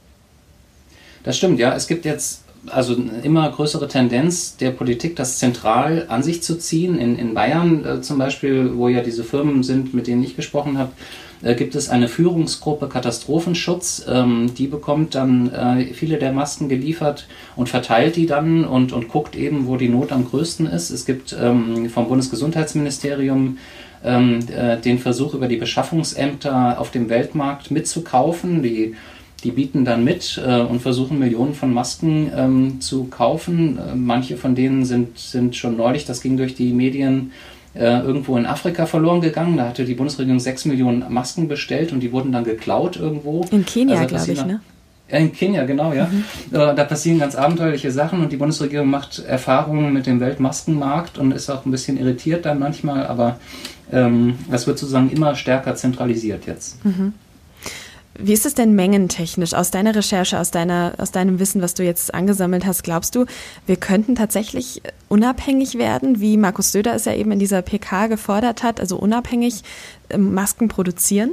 Das 1.22 1.38
stimmt, 1.38 1.60
ja. 1.60 1.76
Es 1.76 1.86
gibt 1.86 2.04
jetzt 2.04 2.45
also 2.70 2.96
immer 3.24 3.50
größere 3.50 3.88
Tendenz 3.88 4.58
der 4.58 4.72
Politik, 4.72 5.16
das 5.16 5.40
zentral 5.40 6.06
an 6.10 6.24
sich 6.24 6.44
zu 6.44 6.58
ziehen. 6.58 6.98
In, 6.98 7.18
in 7.18 7.34
Bayern 7.34 7.86
äh, 7.86 8.02
zum 8.02 8.18
Beispiel, 8.18 8.72
wo 8.76 8.88
ja 8.88 9.02
diese 9.02 9.24
Firmen 9.24 9.64
sind, 9.64 9.94
mit 9.94 10.08
denen 10.08 10.24
ich 10.24 10.36
gesprochen 10.36 10.78
habe, 10.78 10.92
äh, 11.42 11.56
gibt 11.56 11.76
es 11.76 11.90
eine 11.90 12.08
Führungsgruppe 12.08 12.88
Katastrophenschutz. 12.88 14.06
Ähm, 14.10 14.54
die 14.58 14.68
bekommt 14.68 15.16
dann 15.16 15.52
äh, 15.52 15.86
viele 15.94 16.18
der 16.18 16.32
Masken 16.32 16.70
geliefert 16.70 17.28
und 17.56 17.70
verteilt 17.70 18.16
die 18.16 18.26
dann 18.26 18.66
und, 18.66 18.94
und 18.94 19.10
guckt 19.10 19.36
eben, 19.36 19.68
wo 19.68 19.78
die 19.78 19.90
Not 19.90 20.12
am 20.12 20.26
größten 20.26 20.68
ist. 20.68 20.90
Es 20.90 21.06
gibt 21.06 21.36
ähm, 21.40 21.90
vom 21.90 22.08
Bundesgesundheitsministerium 22.08 23.58
ähm, 24.04 24.40
äh, 24.56 24.78
den 24.78 25.00
Versuch, 25.00 25.34
über 25.34 25.48
die 25.48 25.58
Beschaffungsämter 25.58 26.80
auf 26.80 26.92
dem 26.92 27.10
Weltmarkt 27.10 27.72
mitzukaufen. 27.72 28.62
Die 28.64 28.96
die 29.44 29.52
bieten 29.52 29.86
dann 29.86 30.04
mit 30.04 30.42
äh, 30.44 30.62
und 30.62 30.82
versuchen 30.82 31.20
Millionen 31.20 31.54
von 31.54 31.74
Masken 31.74 32.32
ähm, 32.36 32.82
zu 32.82 33.06
kaufen. 33.06 33.78
Äh, 33.78 33.96
manche 33.96 34.38
von 34.38 34.56
denen 34.56 34.86
sind, 34.86 35.18
sind 35.20 35.56
schon 35.56 35.78
neulich, 35.78 36.06
das 36.06 36.22
ging 36.22 36.38
durch 36.38 36.56
die 36.56 36.74
Medien, 36.74 37.32
äh, 37.76 38.00
irgendwo 38.00 38.38
in 38.38 38.46
Afrika 38.46 38.86
verloren 38.86 39.22
gegangen. 39.22 39.58
Da 39.58 39.68
hatte 39.68 39.86
die 39.86 39.94
Bundesregierung 39.94 40.40
sechs 40.40 40.66
Millionen 40.66 41.06
Masken 41.10 41.48
bestellt 41.48 41.92
und 41.92 42.00
die 42.00 42.12
wurden 42.12 42.32
dann 42.32 42.44
geklaut 42.44 42.96
irgendwo. 42.96 43.46
In 43.52 43.66
Kenia, 43.66 43.96
also, 43.96 44.08
glaube 44.08 44.32
ich, 44.32 44.46
ne? 44.46 44.62
in 45.08 45.32
Kenia, 45.34 45.66
genau, 45.66 45.94
ja. 45.94 46.08
Mhm. 46.08 46.24
Äh, 46.56 46.74
da 46.74 46.84
passieren 46.84 47.20
ganz 47.20 47.36
abenteuerliche 47.36 47.92
Sachen 47.92 48.22
und 48.22 48.32
die 48.32 48.38
Bundesregierung 48.38 48.90
macht 48.90 49.20
Erfahrungen 49.20 49.94
mit 49.94 50.08
dem 50.08 50.20
Weltmaskenmarkt 50.20 51.18
und 51.18 51.32
ist 51.32 51.50
auch 51.50 51.66
ein 51.66 51.72
bisschen 51.72 51.98
irritiert 51.98 52.46
dann 52.46 52.60
manchmal, 52.60 53.06
aber 53.06 53.40
ähm, 53.92 54.40
das 54.50 54.66
wird 54.66 54.80
sozusagen 54.80 55.12
immer 55.12 55.36
stärker 55.36 55.76
zentralisiert 55.76 56.48
jetzt. 56.48 56.84
Mhm. 56.84 57.14
Wie 58.18 58.34
ist 58.34 58.46
es 58.46 58.54
denn 58.54 58.76
mengentechnisch 58.76 59.54
aus 59.54 59.72
deiner 59.72 59.94
Recherche, 59.94 60.40
aus, 60.40 60.50
deiner, 60.50 60.94
aus 60.98 61.12
deinem 61.12 61.40
Wissen, 61.40 61.62
was 61.62 61.74
du 61.74 61.84
jetzt 61.84 62.14
angesammelt 62.14 62.66
hast? 62.66 62.84
Glaubst 62.84 63.14
du, 63.16 63.26
wir 63.66 63.76
könnten 63.76 64.16
tatsächlich 64.16 64.82
unabhängig 65.10 65.78
werden, 65.78 66.22
wie 66.22 66.38
Markus 66.38 66.72
Söder 66.72 66.96
es 66.96 67.06
ja 67.06 67.14
eben 67.14 67.32
in 67.32 67.40
dieser 67.40 67.62
PK 67.62 68.08
gefordert 68.08 68.64
hat, 68.64 68.80
also 68.80 68.98
unabhängig 68.98 69.64
ähm, 70.10 70.34
Masken 70.34 70.70
produzieren? 70.70 71.32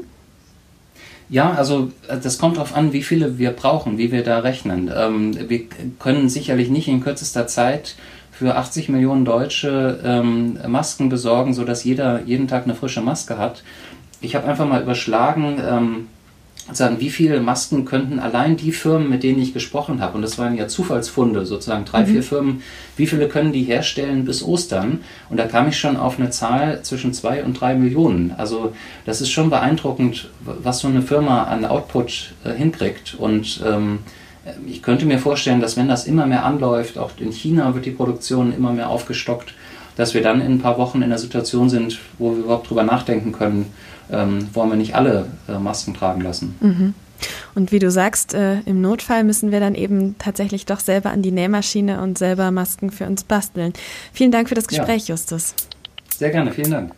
Ja, 1.28 1.52
also 1.52 1.92
äh, 2.08 2.18
das 2.18 2.38
kommt 2.38 2.56
darauf 2.56 2.74
an, 2.74 2.92
wie 2.92 3.02
viele 3.02 3.38
wir 3.38 3.52
brauchen, 3.52 3.96
wie 3.96 4.10
wir 4.10 4.24
da 4.24 4.40
rechnen. 4.40 4.90
Ähm, 4.94 5.48
wir 5.48 5.62
können 6.00 6.28
sicherlich 6.28 6.68
nicht 6.68 6.88
in 6.88 7.00
kürzester 7.00 7.46
Zeit 7.46 7.94
für 8.32 8.56
80 8.56 8.88
Millionen 8.88 9.24
Deutsche 9.24 10.00
ähm, 10.04 10.58
Masken 10.66 11.08
besorgen, 11.08 11.54
sodass 11.54 11.84
jeder 11.84 12.22
jeden 12.22 12.48
Tag 12.48 12.64
eine 12.64 12.74
frische 12.74 13.02
Maske 13.02 13.38
hat. 13.38 13.62
Ich 14.20 14.34
habe 14.34 14.48
einfach 14.48 14.66
mal 14.66 14.82
überschlagen, 14.82 16.08
sagen, 16.70 17.00
wie 17.00 17.10
viele 17.10 17.40
Masken 17.40 17.84
könnten 17.84 18.18
allein 18.20 18.56
die 18.56 18.72
Firmen, 18.72 19.10
mit 19.10 19.22
denen 19.22 19.42
ich 19.42 19.52
gesprochen 19.52 20.00
habe, 20.00 20.14
und 20.16 20.22
das 20.22 20.38
waren 20.38 20.56
ja 20.56 20.68
Zufallsfunde, 20.68 21.44
sozusagen 21.44 21.84
drei, 21.84 22.02
mhm. 22.02 22.06
vier 22.06 22.22
Firmen, 22.22 22.62
wie 22.96 23.06
viele 23.06 23.28
können 23.28 23.52
die 23.52 23.64
herstellen 23.64 24.24
bis 24.24 24.42
Ostern? 24.42 25.00
Und 25.28 25.38
da 25.38 25.46
kam 25.46 25.68
ich 25.68 25.78
schon 25.78 25.96
auf 25.96 26.18
eine 26.18 26.30
Zahl 26.30 26.82
zwischen 26.82 27.12
zwei 27.12 27.42
und 27.44 27.60
drei 27.60 27.74
Millionen. 27.74 28.32
Also 28.36 28.72
das 29.04 29.20
ist 29.20 29.30
schon 29.30 29.50
beeindruckend, 29.50 30.30
was 30.40 30.78
so 30.80 30.88
eine 30.88 31.02
Firma 31.02 31.44
an 31.44 31.64
Output 31.64 32.32
äh, 32.44 32.52
hinkriegt. 32.52 33.14
Und 33.18 33.62
ähm, 33.66 34.00
ich 34.66 34.82
könnte 34.82 35.06
mir 35.06 35.18
vorstellen, 35.18 35.60
dass 35.60 35.76
wenn 35.76 35.88
das 35.88 36.06
immer 36.06 36.26
mehr 36.26 36.44
anläuft, 36.44 36.98
auch 36.98 37.10
in 37.18 37.32
China 37.32 37.74
wird 37.74 37.86
die 37.86 37.90
Produktion 37.90 38.52
immer 38.52 38.72
mehr 38.72 38.88
aufgestockt, 38.88 39.54
dass 39.96 40.14
wir 40.14 40.22
dann 40.22 40.40
in 40.40 40.52
ein 40.52 40.58
paar 40.60 40.78
Wochen 40.78 41.02
in 41.02 41.10
der 41.10 41.18
Situation 41.18 41.68
sind, 41.70 41.98
wo 42.18 42.32
wir 42.32 42.44
überhaupt 42.44 42.68
drüber 42.68 42.82
nachdenken 42.82 43.32
können, 43.32 43.66
ähm, 44.10 44.48
wollen 44.52 44.70
wir 44.70 44.76
nicht 44.76 44.94
alle 44.94 45.26
äh, 45.48 45.58
Masken 45.58 45.94
tragen 45.94 46.20
lassen. 46.20 46.54
Mhm. 46.60 46.94
Und 47.54 47.72
wie 47.72 47.78
du 47.78 47.90
sagst, 47.90 48.34
äh, 48.34 48.60
im 48.60 48.80
Notfall 48.80 49.24
müssen 49.24 49.52
wir 49.52 49.60
dann 49.60 49.74
eben 49.74 50.16
tatsächlich 50.18 50.66
doch 50.66 50.80
selber 50.80 51.10
an 51.10 51.22
die 51.22 51.30
Nähmaschine 51.30 52.00
und 52.02 52.18
selber 52.18 52.50
Masken 52.50 52.90
für 52.90 53.06
uns 53.06 53.24
basteln. 53.24 53.72
Vielen 54.12 54.32
Dank 54.32 54.48
für 54.48 54.54
das 54.54 54.66
Gespräch, 54.66 55.08
ja. 55.08 55.14
Justus. 55.14 55.54
Sehr 56.16 56.30
gerne, 56.30 56.52
vielen 56.52 56.70
Dank. 56.70 56.92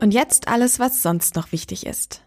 Und 0.00 0.14
jetzt 0.14 0.48
alles, 0.48 0.78
was 0.78 1.02
sonst 1.02 1.36
noch 1.36 1.52
wichtig 1.52 1.86
ist. 1.86 2.22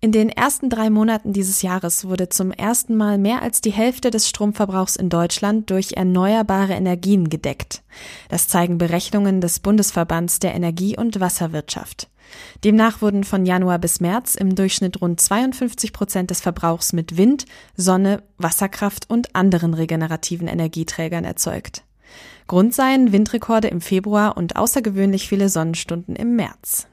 In 0.00 0.12
den 0.12 0.28
ersten 0.28 0.68
drei 0.68 0.90
Monaten 0.90 1.32
dieses 1.32 1.62
Jahres 1.62 2.06
wurde 2.06 2.28
zum 2.28 2.52
ersten 2.52 2.96
Mal 2.96 3.16
mehr 3.16 3.40
als 3.40 3.62
die 3.62 3.72
Hälfte 3.72 4.10
des 4.10 4.28
Stromverbrauchs 4.28 4.96
in 4.96 5.08
Deutschland 5.08 5.70
durch 5.70 5.92
erneuerbare 5.92 6.74
Energien 6.74 7.30
gedeckt. 7.30 7.82
Das 8.28 8.46
zeigen 8.46 8.76
Berechnungen 8.76 9.40
des 9.40 9.60
Bundesverbands 9.60 10.38
der 10.38 10.54
Energie- 10.54 10.98
und 10.98 11.18
Wasserwirtschaft. 11.18 12.10
Demnach 12.62 13.00
wurden 13.00 13.24
von 13.24 13.46
Januar 13.46 13.78
bis 13.78 14.00
März 14.00 14.34
im 14.34 14.54
Durchschnitt 14.54 15.00
rund 15.00 15.20
52 15.20 15.92
Prozent 15.92 16.30
des 16.30 16.40
Verbrauchs 16.40 16.92
mit 16.92 17.16
Wind, 17.16 17.46
Sonne, 17.76 18.22
Wasserkraft 18.36 19.08
und 19.08 19.34
anderen 19.34 19.72
regenerativen 19.72 20.48
Energieträgern 20.48 21.24
erzeugt. 21.24 21.84
Grund 22.48 22.74
seien 22.74 23.12
Windrekorde 23.12 23.68
im 23.68 23.80
Februar 23.80 24.36
und 24.36 24.56
außergewöhnlich 24.56 25.28
viele 25.28 25.48
Sonnenstunden 25.48 26.14
im 26.16 26.36
März. 26.36 26.86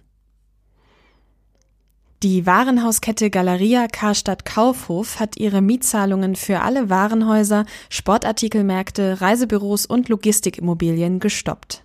Die 2.24 2.46
Warenhauskette 2.46 3.30
Galeria 3.30 3.88
Karstadt 3.88 4.46
Kaufhof 4.46 5.20
hat 5.20 5.36
ihre 5.36 5.62
Mietzahlungen 5.62 6.38
für 6.38 6.62
alle 6.62 6.90
Warenhäuser, 6.90 7.66
Sportartikelmärkte, 7.90 9.20
Reisebüros 9.20 9.86
und 9.86 10.08
Logistikimmobilien 10.08 11.20
gestoppt. 11.20 11.84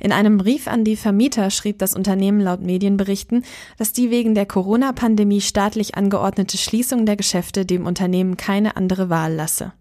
In 0.00 0.10
einem 0.10 0.38
Brief 0.38 0.66
an 0.66 0.82
die 0.82 0.96
Vermieter 0.96 1.50
schrieb 1.50 1.78
das 1.78 1.94
Unternehmen 1.94 2.40
laut 2.40 2.62
Medienberichten, 2.62 3.44
dass 3.78 3.92
die 3.92 4.10
wegen 4.10 4.34
der 4.34 4.46
Corona-Pandemie 4.46 5.40
staatlich 5.40 5.94
angeordnete 5.94 6.58
Schließung 6.58 7.06
der 7.06 7.14
Geschäfte 7.14 7.64
dem 7.64 7.86
Unternehmen 7.86 8.36
keine 8.36 8.76
andere 8.76 9.08
Wahl 9.08 9.34
lasse. 9.34 9.72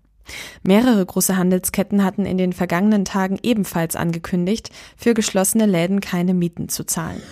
Mehrere 0.62 1.04
große 1.04 1.36
Handelsketten 1.36 2.04
hatten 2.04 2.28
in 2.28 2.38
den 2.38 2.54
vergangenen 2.54 3.06
Tagen 3.06 3.40
ebenfalls 3.42 3.96
angekündigt, 3.96 4.70
für 4.96 5.16
geschlossene 5.16 5.66
Läden 5.66 6.00
keine 6.00 6.36
Mieten 6.36 6.70
zu 6.70 6.84
zahlen. 6.84 7.24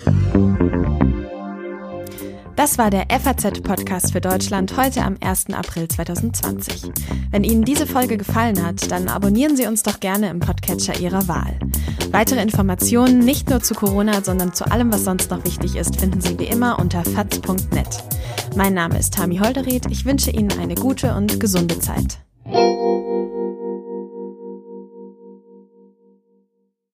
Das 2.56 2.78
war 2.78 2.88
der 2.88 3.06
FAZ-Podcast 3.10 4.12
für 4.12 4.20
Deutschland 4.20 4.76
heute 4.76 5.02
am 5.02 5.16
1. 5.20 5.46
April 5.52 5.88
2020. 5.88 6.82
Wenn 7.32 7.42
Ihnen 7.42 7.64
diese 7.64 7.84
Folge 7.84 8.16
gefallen 8.16 8.64
hat, 8.64 8.92
dann 8.92 9.08
abonnieren 9.08 9.56
Sie 9.56 9.66
uns 9.66 9.82
doch 9.82 9.98
gerne 9.98 10.30
im 10.30 10.38
Podcatcher 10.38 11.00
Ihrer 11.00 11.26
Wahl. 11.26 11.58
Weitere 12.12 12.40
Informationen 12.40 13.18
nicht 13.18 13.50
nur 13.50 13.60
zu 13.60 13.74
Corona, 13.74 14.22
sondern 14.22 14.54
zu 14.54 14.70
allem, 14.70 14.92
was 14.92 15.02
sonst 15.02 15.32
noch 15.32 15.44
wichtig 15.44 15.74
ist, 15.74 15.98
finden 15.98 16.20
Sie 16.20 16.38
wie 16.38 16.46
immer 16.46 16.78
unter 16.78 17.02
faz.net. 17.02 18.04
Mein 18.54 18.74
Name 18.74 19.00
ist 19.00 19.14
Tami 19.14 19.38
Holderried. 19.38 19.86
Ich 19.90 20.04
wünsche 20.04 20.30
Ihnen 20.30 20.52
eine 20.60 20.76
gute 20.76 21.14
und 21.16 21.40
gesunde 21.40 21.80
Zeit. 21.80 22.18